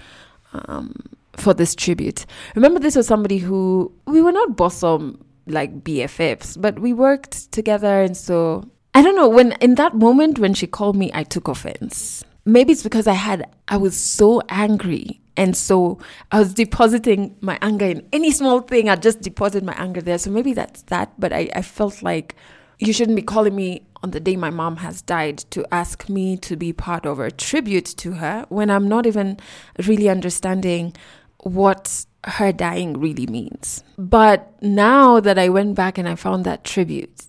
um, 0.67 0.93
for 1.33 1.53
this 1.53 1.75
tribute. 1.75 2.25
Remember, 2.55 2.79
this 2.79 2.95
was 2.95 3.07
somebody 3.07 3.37
who 3.37 3.91
we 4.05 4.21
were 4.21 4.31
not 4.31 4.55
bosom 4.55 5.23
like 5.45 5.83
BFFs, 5.83 6.59
but 6.59 6.79
we 6.79 6.93
worked 6.93 7.51
together. 7.51 8.01
And 8.01 8.15
so 8.17 8.69
I 8.93 9.01
don't 9.01 9.15
know, 9.15 9.29
when 9.29 9.53
in 9.53 9.75
that 9.75 9.95
moment 9.95 10.39
when 10.39 10.53
she 10.53 10.67
called 10.67 10.95
me, 10.95 11.11
I 11.13 11.23
took 11.23 11.47
offense. 11.47 12.23
Maybe 12.45 12.73
it's 12.73 12.83
because 12.83 13.07
I 13.07 13.13
had, 13.13 13.49
I 13.67 13.77
was 13.77 13.97
so 13.97 14.41
angry 14.49 15.21
and 15.35 15.55
so 15.55 15.99
I 16.31 16.39
was 16.39 16.53
depositing 16.53 17.35
my 17.41 17.59
anger 17.61 17.85
in 17.85 18.07
any 18.11 18.31
small 18.31 18.61
thing. 18.61 18.89
I 18.89 18.95
just 18.95 19.21
deposit 19.21 19.63
my 19.63 19.73
anger 19.73 20.01
there. 20.01 20.17
So 20.17 20.31
maybe 20.31 20.53
that's 20.53 20.81
that. 20.83 21.11
But 21.19 21.31
I, 21.31 21.49
I 21.55 21.61
felt 21.61 22.01
like 22.01 22.35
you 22.79 22.91
shouldn't 22.93 23.15
be 23.15 23.21
calling 23.21 23.55
me 23.55 23.86
on 24.03 24.11
the 24.11 24.19
day 24.19 24.35
my 24.35 24.49
mom 24.49 24.77
has 24.77 25.01
died 25.01 25.37
to 25.49 25.65
ask 25.71 26.09
me 26.09 26.37
to 26.37 26.55
be 26.55 26.73
part 26.73 27.05
of 27.05 27.19
a 27.19 27.31
tribute 27.31 27.85
to 27.97 28.13
her 28.13 28.45
when 28.49 28.69
I'm 28.69 28.87
not 28.87 29.05
even 29.05 29.37
really 29.85 30.09
understanding 30.09 30.93
what 31.39 32.05
her 32.25 32.51
dying 32.51 32.99
really 32.99 33.27
means. 33.27 33.83
But 33.97 34.61
now 34.61 35.19
that 35.19 35.39
I 35.39 35.49
went 35.49 35.75
back 35.75 35.97
and 35.97 36.07
I 36.07 36.15
found 36.15 36.45
that 36.45 36.63
tribute, 36.63 37.25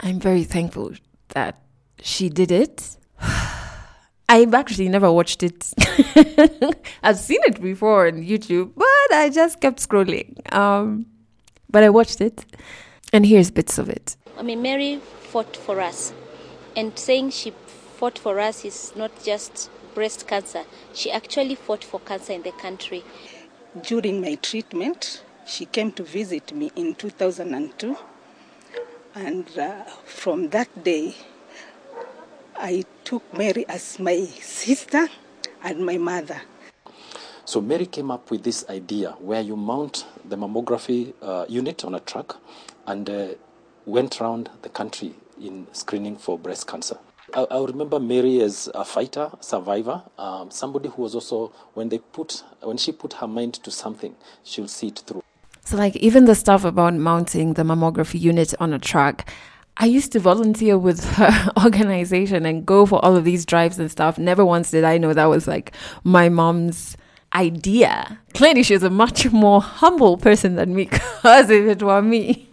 I'm 0.00 0.20
very 0.20 0.44
thankful 0.44 0.92
that 1.28 1.60
she 2.00 2.28
did 2.28 2.50
it. 2.50 2.96
I've 4.30 4.52
actually 4.52 4.88
never 4.90 5.10
watched 5.10 5.42
it. 5.42 5.72
I've 7.02 7.16
seen 7.16 7.40
it 7.44 7.62
before 7.62 8.08
on 8.08 8.22
YouTube, 8.22 8.72
but 8.76 9.16
I 9.16 9.30
just 9.32 9.60
kept 9.60 9.78
scrolling. 9.86 10.52
Um, 10.54 11.06
but 11.70 11.82
I 11.82 11.88
watched 11.88 12.20
it, 12.20 12.44
and 13.12 13.24
here's 13.24 13.50
bits 13.50 13.78
of 13.78 13.88
it. 13.88 14.16
I 14.38 14.42
mean, 14.42 14.62
Mary 14.62 15.00
fought 15.32 15.56
for 15.56 15.80
us, 15.80 16.12
and 16.76 16.96
saying 16.96 17.30
she 17.30 17.50
fought 17.96 18.16
for 18.16 18.38
us 18.38 18.64
is 18.64 18.92
not 18.94 19.10
just 19.24 19.68
breast 19.96 20.28
cancer. 20.28 20.62
She 20.94 21.10
actually 21.10 21.56
fought 21.56 21.82
for 21.82 21.98
cancer 21.98 22.34
in 22.34 22.42
the 22.42 22.52
country. 22.52 23.02
During 23.82 24.20
my 24.20 24.36
treatment, 24.36 25.24
she 25.44 25.64
came 25.66 25.90
to 25.92 26.04
visit 26.04 26.52
me 26.52 26.70
in 26.76 26.94
2002, 26.94 27.96
and 29.16 29.58
uh, 29.58 29.82
from 30.04 30.50
that 30.50 30.84
day, 30.84 31.16
I 32.54 32.84
took 33.02 33.36
Mary 33.36 33.66
as 33.68 33.98
my 33.98 34.24
sister 34.40 35.08
and 35.64 35.84
my 35.84 35.98
mother. 35.98 36.42
So 37.44 37.60
Mary 37.60 37.86
came 37.86 38.12
up 38.12 38.30
with 38.30 38.44
this 38.44 38.64
idea 38.68 39.16
where 39.18 39.40
you 39.40 39.56
mount 39.56 40.06
the 40.24 40.36
mammography 40.36 41.14
uh, 41.22 41.46
unit 41.48 41.84
on 41.84 41.94
a 41.96 42.00
truck 42.00 42.40
and 42.86 43.08
uh, 43.10 43.28
went 43.88 44.20
around 44.20 44.50
the 44.62 44.68
country 44.68 45.14
in 45.40 45.66
screening 45.72 46.16
for 46.16 46.38
breast 46.38 46.66
cancer. 46.66 46.98
I, 47.34 47.46
I 47.50 47.64
remember 47.64 47.98
Mary 48.00 48.40
as 48.40 48.70
a 48.74 48.84
fighter, 48.84 49.30
survivor, 49.40 50.02
um, 50.18 50.50
somebody 50.50 50.88
who 50.88 51.02
was 51.02 51.14
also 51.14 51.52
when 51.74 51.88
they 51.88 51.98
put 51.98 52.42
when 52.62 52.76
she 52.76 52.92
put 52.92 53.14
her 53.14 53.26
mind 53.26 53.54
to 53.54 53.70
something, 53.70 54.14
she'll 54.42 54.68
see 54.68 54.88
it 54.88 55.02
through. 55.06 55.22
So, 55.64 55.76
like, 55.76 55.96
even 55.96 56.24
the 56.24 56.34
stuff 56.34 56.64
about 56.64 56.94
mounting 56.94 57.54
the 57.54 57.62
mammography 57.62 58.18
unit 58.18 58.54
on 58.58 58.72
a 58.72 58.78
truck, 58.78 59.28
I 59.76 59.84
used 59.84 60.12
to 60.12 60.18
volunteer 60.18 60.78
with 60.78 61.04
her 61.16 61.50
organization 61.62 62.46
and 62.46 62.64
go 62.64 62.86
for 62.86 63.04
all 63.04 63.16
of 63.16 63.24
these 63.24 63.44
drives 63.44 63.78
and 63.78 63.90
stuff. 63.90 64.18
Never 64.18 64.44
once 64.44 64.70
did 64.70 64.84
I 64.84 64.96
know 64.96 65.12
that 65.12 65.26
was 65.26 65.46
like 65.46 65.72
my 66.04 66.30
mom's 66.30 66.96
idea. 67.34 68.18
Clearly, 68.32 68.62
she 68.62 68.72
was 68.72 68.82
a 68.82 68.90
much 68.90 69.30
more 69.30 69.60
humble 69.60 70.16
person 70.16 70.56
than 70.56 70.74
me 70.74 70.84
because 70.90 71.50
if 71.50 71.66
it 71.66 71.82
were 71.82 72.00
me, 72.00 72.47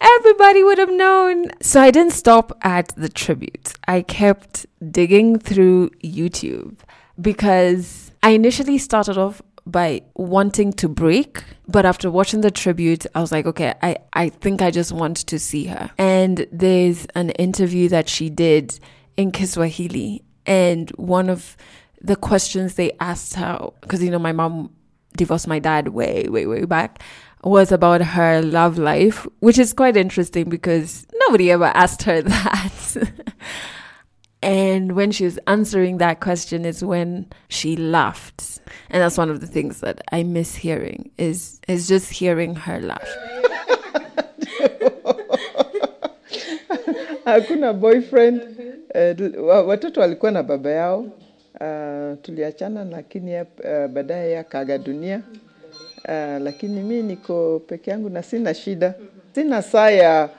everybody 0.00 0.62
would 0.62 0.78
have 0.78 0.92
known. 0.92 1.46
So 1.60 1.80
I 1.80 1.90
didn't 1.90 2.12
stop 2.12 2.56
at 2.62 2.88
the 2.96 3.08
tribute. 3.08 3.74
I 3.86 4.02
kept 4.02 4.66
digging 4.90 5.38
through 5.38 5.90
YouTube 6.02 6.76
because 7.20 8.12
I 8.22 8.30
initially 8.30 8.78
started 8.78 9.18
off 9.18 9.42
by 9.66 10.02
wanting 10.14 10.72
to 10.74 10.88
break. 10.88 11.44
But 11.66 11.84
after 11.84 12.10
watching 12.10 12.40
the 12.40 12.50
tribute, 12.50 13.06
I 13.14 13.20
was 13.20 13.30
like, 13.30 13.46
okay, 13.46 13.74
I, 13.82 13.98
I 14.12 14.30
think 14.30 14.62
I 14.62 14.70
just 14.70 14.92
want 14.92 15.18
to 15.18 15.38
see 15.38 15.66
her. 15.66 15.90
And 15.98 16.46
there's 16.50 17.06
an 17.14 17.30
interview 17.30 17.88
that 17.90 18.08
she 18.08 18.30
did 18.30 18.78
in 19.16 19.30
Kiswahili. 19.30 20.24
And 20.46 20.90
one 20.92 21.28
of 21.28 21.56
the 22.00 22.16
questions 22.16 22.74
they 22.74 22.92
asked 23.00 23.34
her, 23.34 23.70
because, 23.82 24.02
you 24.02 24.10
know, 24.10 24.18
my 24.18 24.32
mom 24.32 24.70
divorced 25.16 25.48
my 25.48 25.58
dad 25.58 25.88
way, 25.88 26.26
way, 26.28 26.46
way 26.46 26.64
back, 26.64 27.02
was 27.44 27.72
about 27.72 28.00
her 28.00 28.42
love 28.42 28.78
life, 28.78 29.26
which 29.40 29.58
is 29.58 29.72
quite 29.72 29.96
interesting 29.96 30.48
because 30.48 31.06
nobody 31.26 31.50
ever 31.50 31.66
asked 31.74 32.02
her 32.02 32.22
that. 32.34 33.12
And 34.42 34.92
when 34.94 35.10
she 35.10 35.24
was 35.24 35.38
answering 35.46 35.98
that 35.98 36.20
question 36.20 36.64
is 36.64 36.84
when 36.84 37.26
she 37.48 37.76
laughed. 37.76 38.60
And 38.90 39.02
that's 39.02 39.18
one 39.18 39.30
of 39.30 39.40
the 39.40 39.46
things 39.46 39.80
that 39.80 40.00
I 40.12 40.22
miss 40.22 40.54
hearing 40.54 41.10
is 41.18 41.60
is 41.66 41.88
just 41.88 42.12
hearing 42.12 42.54
her 42.54 42.80
laugh. 42.80 43.08
Hakuna 47.26 47.72
boyfriend. 47.80 48.42
Uh, 48.94 49.14
watoto 49.68 50.00
walikuwa 50.00 50.32
na 50.32 50.42
baba 50.42 50.70
yao. 50.70 51.00
Uh, 51.60 52.18
tuliachana 52.22 52.84
lakini 52.84 53.40
uh, 53.40 53.46
baadaye 53.92 54.44
dunia. 54.84 55.22
Uh, 56.08 56.14
lakini 56.42 56.80
mi 56.82 57.02
niko 57.02 57.58
peke 57.66 57.90
yangu 57.90 58.08
na 58.10 58.22
sina 58.22 58.54
shida. 58.54 58.94
Sina 59.34 59.62
saa 59.62 59.90
ya 59.90 60.30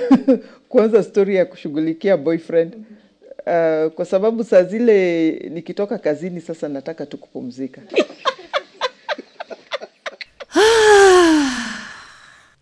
kuanza 0.68 1.02
stori 1.02 1.36
ya 1.36 1.44
kushughulikia 1.46 2.16
boyfriend. 2.16 2.74
Uh, 2.74 2.82
kwa 3.92 4.04
sababu 4.04 4.44
saa 4.44 4.62
zile 4.62 5.30
nikitoka 5.50 5.98
kazini 5.98 6.40
sasa 6.40 6.68
nataka 6.68 7.06
tu 7.06 7.18
kupumzika. 7.18 7.80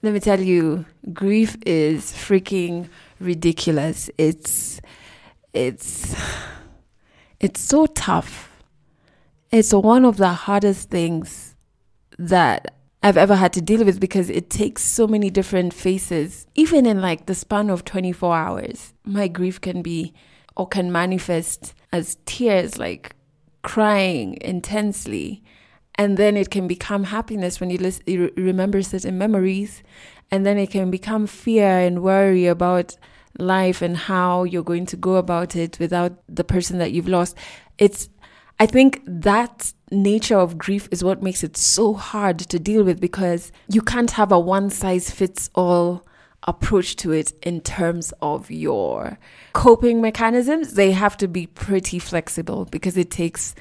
Let 0.03 0.13
me 0.13 0.21
tell 0.21 0.41
you, 0.49 0.85
grief 1.13 1.57
is 1.67 2.15
freaking 2.15 2.85
ridiculous. 3.21 4.11
It's 4.19 4.81
it's 5.53 6.15
it's 7.41 7.61
so 7.69 7.87
tough. 7.87 8.49
It's 9.53 9.75
one 9.75 10.07
of 10.07 10.17
the 10.17 10.29
hardest 10.29 10.91
things 10.91 11.56
that 12.19 12.75
I've 13.03 13.17
ever 13.17 13.37
had 13.37 13.53
to 13.53 13.61
deal 13.61 13.85
with 13.85 14.01
because 14.01 14.31
it 14.31 14.51
takes 14.51 14.83
so 14.83 15.07
many 15.07 15.31
different 15.31 15.73
faces. 15.73 16.47
Even 16.55 16.87
in 16.87 17.01
like 17.01 17.27
the 17.27 17.35
span 17.35 17.71
of 17.71 17.85
24 17.85 18.35
hours, 18.35 18.95
my 19.05 19.29
grief 19.29 19.61
can 19.61 19.83
be 19.83 20.13
or 20.57 20.67
can 20.67 20.91
manifest 20.91 21.75
as 21.93 22.17
tears, 22.27 22.79
like 22.79 23.15
crying 23.63 24.39
intensely. 24.41 25.45
And 25.97 26.17
then 26.17 26.37
it 26.37 26.51
can 26.51 26.67
become 26.67 27.05
happiness 27.05 27.61
when 27.61 27.71
you, 27.71 27.79
listen, 27.79 28.03
you 28.07 28.33
remember 28.37 28.83
certain 28.83 29.19
memories. 29.19 29.83
And 30.31 30.45
then 30.45 30.59
it 30.59 30.71
can 30.71 30.91
become 30.91 31.27
fear 31.27 31.69
and 31.69 32.03
worry 32.03 32.47
about 32.47 32.97
life 33.39 33.83
and 33.83 33.97
how 33.97 34.45
you're 34.45 34.63
going 34.63 34.87
to 34.87 34.97
go 34.97 35.17
about 35.17 35.55
it 35.55 35.79
without 35.79 36.13
the 36.29 36.45
person 36.45 36.79
that 36.79 36.93
you've 36.93 37.09
lost. 37.09 37.37
It's 37.79 38.09
I 38.59 38.67
think 38.67 39.03
that 39.07 39.75
nature 39.91 40.39
of 40.39 40.57
grief 40.57 40.89
is 40.91 41.05
what 41.05 41.23
makes 41.23 41.45
it 41.45 41.57
so 41.57 41.93
hard 41.93 42.39
to 42.39 42.59
deal 42.59 42.85
with 42.85 43.01
because 43.01 43.53
you 43.69 43.83
can't 43.83 44.13
have 44.13 44.33
a 44.33 44.41
one 44.41 44.71
size 44.71 45.11
fits 45.11 45.51
all 45.55 46.07
approach 46.45 46.97
to 46.97 47.13
it 47.13 47.33
in 47.43 47.61
terms 47.61 48.15
of 48.23 48.51
your 48.51 49.19
coping 49.53 50.01
mechanisms. 50.01 50.75
They 50.75 50.93
have 50.93 51.17
to 51.19 51.29
be 51.29 51.47
pretty 51.47 51.99
flexible 51.99 52.65
because 52.65 52.97
it 52.97 53.11
takes 53.11 53.55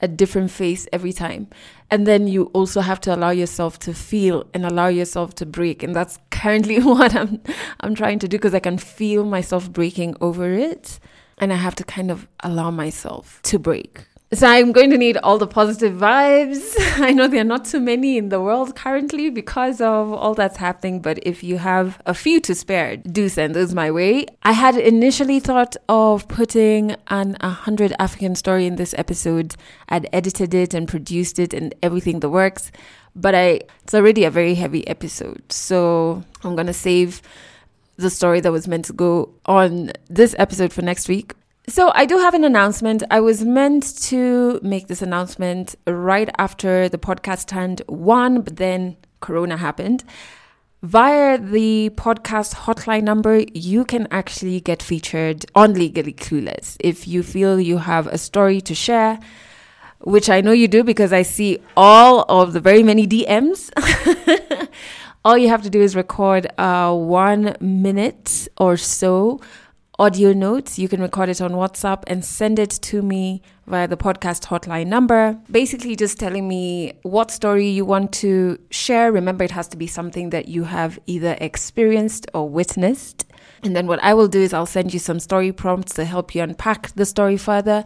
a 0.00 0.08
different 0.08 0.50
face 0.50 0.86
every 0.92 1.12
time. 1.12 1.48
And 1.90 2.06
then 2.06 2.26
you 2.26 2.44
also 2.46 2.82
have 2.82 3.00
to 3.02 3.14
allow 3.14 3.30
yourself 3.30 3.78
to 3.80 3.94
feel 3.94 4.44
and 4.52 4.66
allow 4.66 4.88
yourself 4.88 5.34
to 5.36 5.46
break. 5.46 5.82
And 5.82 5.96
that's 5.96 6.18
currently 6.30 6.80
what 6.82 7.14
I'm 7.14 7.40
I'm 7.80 7.94
trying 7.94 8.18
to 8.18 8.28
do 8.28 8.36
because 8.36 8.54
I 8.54 8.60
can 8.60 8.76
feel 8.76 9.24
myself 9.24 9.72
breaking 9.72 10.16
over 10.20 10.52
it 10.52 10.98
and 11.38 11.50
I 11.50 11.56
have 11.56 11.74
to 11.76 11.84
kind 11.84 12.10
of 12.10 12.28
allow 12.40 12.70
myself 12.70 13.40
to 13.44 13.58
break. 13.58 14.06
So 14.34 14.48
I'm 14.48 14.72
going 14.72 14.90
to 14.90 14.98
need 14.98 15.16
all 15.18 15.38
the 15.38 15.46
positive 15.46 15.92
vibes. 15.92 16.74
I 17.00 17.12
know 17.12 17.28
there 17.28 17.42
are 17.42 17.44
not 17.44 17.66
too 17.66 17.78
many 17.78 18.18
in 18.18 18.30
the 18.30 18.40
world 18.40 18.74
currently 18.74 19.30
because 19.30 19.80
of 19.80 20.12
all 20.12 20.34
that's 20.34 20.56
happening, 20.56 21.00
but 21.00 21.20
if 21.22 21.44
you 21.44 21.58
have 21.58 22.02
a 22.04 22.14
few 22.14 22.40
to 22.40 22.52
spare, 22.52 22.96
do 22.96 23.28
send 23.28 23.54
those 23.54 23.74
my 23.74 23.92
way. 23.92 24.26
I 24.42 24.50
had 24.50 24.76
initially 24.76 25.38
thought 25.38 25.76
of 25.88 26.26
putting 26.26 26.96
an 27.08 27.36
100 27.42 27.94
African 28.00 28.34
story 28.34 28.66
in 28.66 28.74
this 28.74 28.92
episode. 28.98 29.54
I'd 29.88 30.08
edited 30.12 30.52
it 30.52 30.74
and 30.74 30.88
produced 30.88 31.38
it 31.38 31.54
and 31.54 31.72
everything 31.80 32.18
the 32.18 32.28
works, 32.28 32.72
but 33.14 33.36
I 33.36 33.60
it's 33.84 33.94
already 33.94 34.24
a 34.24 34.30
very 34.30 34.56
heavy 34.56 34.84
episode. 34.88 35.52
So 35.52 36.24
I'm 36.42 36.56
going 36.56 36.66
to 36.66 36.72
save 36.72 37.22
the 37.98 38.10
story 38.10 38.40
that 38.40 38.50
was 38.50 38.66
meant 38.66 38.86
to 38.86 38.92
go 38.92 39.32
on 39.46 39.92
this 40.08 40.34
episode 40.40 40.72
for 40.72 40.82
next 40.82 41.08
week. 41.08 41.34
So, 41.66 41.92
I 41.94 42.04
do 42.04 42.18
have 42.18 42.34
an 42.34 42.44
announcement. 42.44 43.02
I 43.10 43.20
was 43.20 43.42
meant 43.42 43.98
to 44.02 44.60
make 44.62 44.88
this 44.88 45.00
announcement 45.00 45.76
right 45.86 46.28
after 46.36 46.90
the 46.90 46.98
podcast 46.98 47.46
turned 47.46 47.80
one, 47.86 48.42
but 48.42 48.56
then 48.56 48.98
Corona 49.20 49.56
happened. 49.56 50.04
Via 50.82 51.38
the 51.38 51.88
podcast 51.94 52.54
hotline 52.54 53.04
number, 53.04 53.44
you 53.54 53.86
can 53.86 54.06
actually 54.10 54.60
get 54.60 54.82
featured 54.82 55.46
on 55.54 55.72
Legally 55.72 56.12
Clueless. 56.12 56.76
If 56.80 57.08
you 57.08 57.22
feel 57.22 57.58
you 57.58 57.78
have 57.78 58.08
a 58.08 58.18
story 58.18 58.60
to 58.60 58.74
share, 58.74 59.18
which 60.00 60.28
I 60.28 60.42
know 60.42 60.52
you 60.52 60.68
do 60.68 60.84
because 60.84 61.14
I 61.14 61.22
see 61.22 61.60
all 61.78 62.26
of 62.28 62.52
the 62.52 62.60
very 62.60 62.82
many 62.82 63.06
DMs. 63.06 63.70
all 65.24 65.38
you 65.38 65.48
have 65.48 65.62
to 65.62 65.70
do 65.70 65.80
is 65.80 65.96
record 65.96 66.46
uh, 66.58 66.94
one 66.94 67.56
minute 67.58 68.48
or 68.58 68.76
so 68.76 69.40
audio 69.98 70.32
notes. 70.32 70.78
You 70.78 70.88
can 70.88 71.00
record 71.00 71.28
it 71.28 71.40
on 71.40 71.52
WhatsApp 71.52 72.02
and 72.06 72.24
send 72.24 72.58
it 72.58 72.70
to 72.70 73.02
me 73.02 73.42
via 73.66 73.86
the 73.86 73.96
podcast 73.96 74.46
hotline 74.46 74.88
number. 74.88 75.38
Basically, 75.50 75.94
just 75.94 76.18
telling 76.18 76.48
me 76.48 76.94
what 77.02 77.30
story 77.30 77.68
you 77.68 77.84
want 77.84 78.12
to 78.14 78.58
share. 78.70 79.12
Remember, 79.12 79.44
it 79.44 79.52
has 79.52 79.68
to 79.68 79.76
be 79.76 79.86
something 79.86 80.30
that 80.30 80.48
you 80.48 80.64
have 80.64 80.98
either 81.06 81.36
experienced 81.40 82.26
or 82.34 82.48
witnessed. 82.48 83.24
And 83.62 83.74
then 83.74 83.86
what 83.86 84.02
I 84.02 84.14
will 84.14 84.28
do 84.28 84.40
is 84.40 84.52
I'll 84.52 84.66
send 84.66 84.92
you 84.92 84.98
some 84.98 85.20
story 85.20 85.52
prompts 85.52 85.94
to 85.94 86.04
help 86.04 86.34
you 86.34 86.42
unpack 86.42 86.92
the 86.94 87.06
story 87.06 87.36
further. 87.36 87.84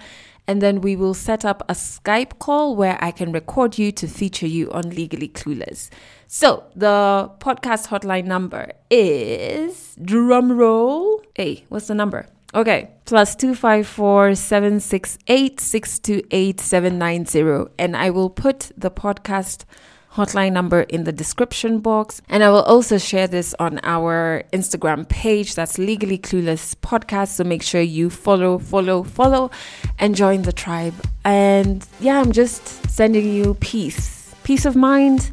And 0.48 0.62
then 0.62 0.80
we 0.80 0.96
will 0.96 1.12
set 1.12 1.44
up 1.44 1.62
a 1.68 1.74
Skype 1.74 2.38
call 2.38 2.74
where 2.74 2.96
I 3.00 3.10
can 3.10 3.32
record 3.32 3.78
you 3.78 3.92
to 3.92 4.08
feature 4.08 4.46
you 4.46 4.70
on 4.72 4.88
Legally 4.88 5.28
Clueless. 5.28 5.90
So 6.26 6.64
the 6.74 7.30
podcast 7.38 7.88
hotline 7.88 8.24
number 8.24 8.72
is 8.90 9.94
drum 10.02 10.52
roll. 10.52 11.22
Hey, 11.34 11.64
what's 11.68 11.88
the 11.88 11.94
number? 11.94 12.26
Okay, 12.54 12.90
plus 13.04 13.36
two 13.36 13.54
five 13.54 13.86
four 13.86 14.34
seven 14.34 14.80
six 14.80 15.18
eight 15.26 15.60
six 15.60 15.98
two 15.98 16.22
eight 16.30 16.60
seven 16.60 16.98
nine 16.98 17.26
zero, 17.26 17.68
and 17.78 17.94
I 17.94 18.08
will 18.08 18.30
put 18.30 18.72
the 18.74 18.90
podcast 18.90 19.66
hotline 20.14 20.52
number 20.52 20.82
in 20.82 21.04
the 21.04 21.12
description 21.12 21.80
box. 21.80 22.20
And 22.28 22.42
I 22.42 22.50
will 22.50 22.62
also 22.62 22.98
share 22.98 23.26
this 23.26 23.54
on 23.58 23.80
our 23.82 24.44
Instagram 24.52 25.08
page. 25.08 25.54
That's 25.54 25.78
Legally 25.78 26.18
Clueless 26.18 26.74
Podcast. 26.76 27.28
So 27.28 27.44
make 27.44 27.62
sure 27.62 27.80
you 27.80 28.10
follow, 28.10 28.58
follow, 28.58 29.02
follow, 29.02 29.50
and 29.98 30.14
join 30.14 30.42
the 30.42 30.52
tribe. 30.52 30.94
And 31.24 31.86
yeah, 32.00 32.20
I'm 32.20 32.32
just 32.32 32.90
sending 32.90 33.32
you 33.32 33.54
peace, 33.54 34.34
peace 34.44 34.64
of 34.64 34.76
mind, 34.76 35.30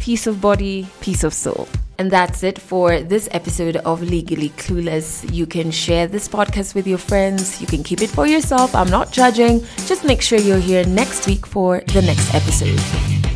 peace 0.00 0.26
of 0.26 0.40
body, 0.40 0.88
peace 1.00 1.24
of 1.24 1.32
soul. 1.32 1.68
And 1.96 2.10
that's 2.10 2.42
it 2.42 2.58
for 2.58 3.00
this 3.00 3.28
episode 3.30 3.76
of 3.76 4.02
Legally 4.02 4.48
Clueless. 4.50 5.32
You 5.32 5.46
can 5.46 5.70
share 5.70 6.08
this 6.08 6.26
podcast 6.26 6.74
with 6.74 6.88
your 6.88 6.98
friends. 6.98 7.60
You 7.60 7.68
can 7.68 7.84
keep 7.84 8.02
it 8.02 8.10
for 8.10 8.26
yourself. 8.26 8.74
I'm 8.74 8.90
not 8.90 9.12
judging. 9.12 9.64
Just 9.86 10.04
make 10.04 10.20
sure 10.20 10.38
you're 10.38 10.58
here 10.58 10.84
next 10.86 11.26
week 11.26 11.46
for 11.46 11.82
the 11.92 12.02
next 12.02 12.34
episode. 12.34 13.33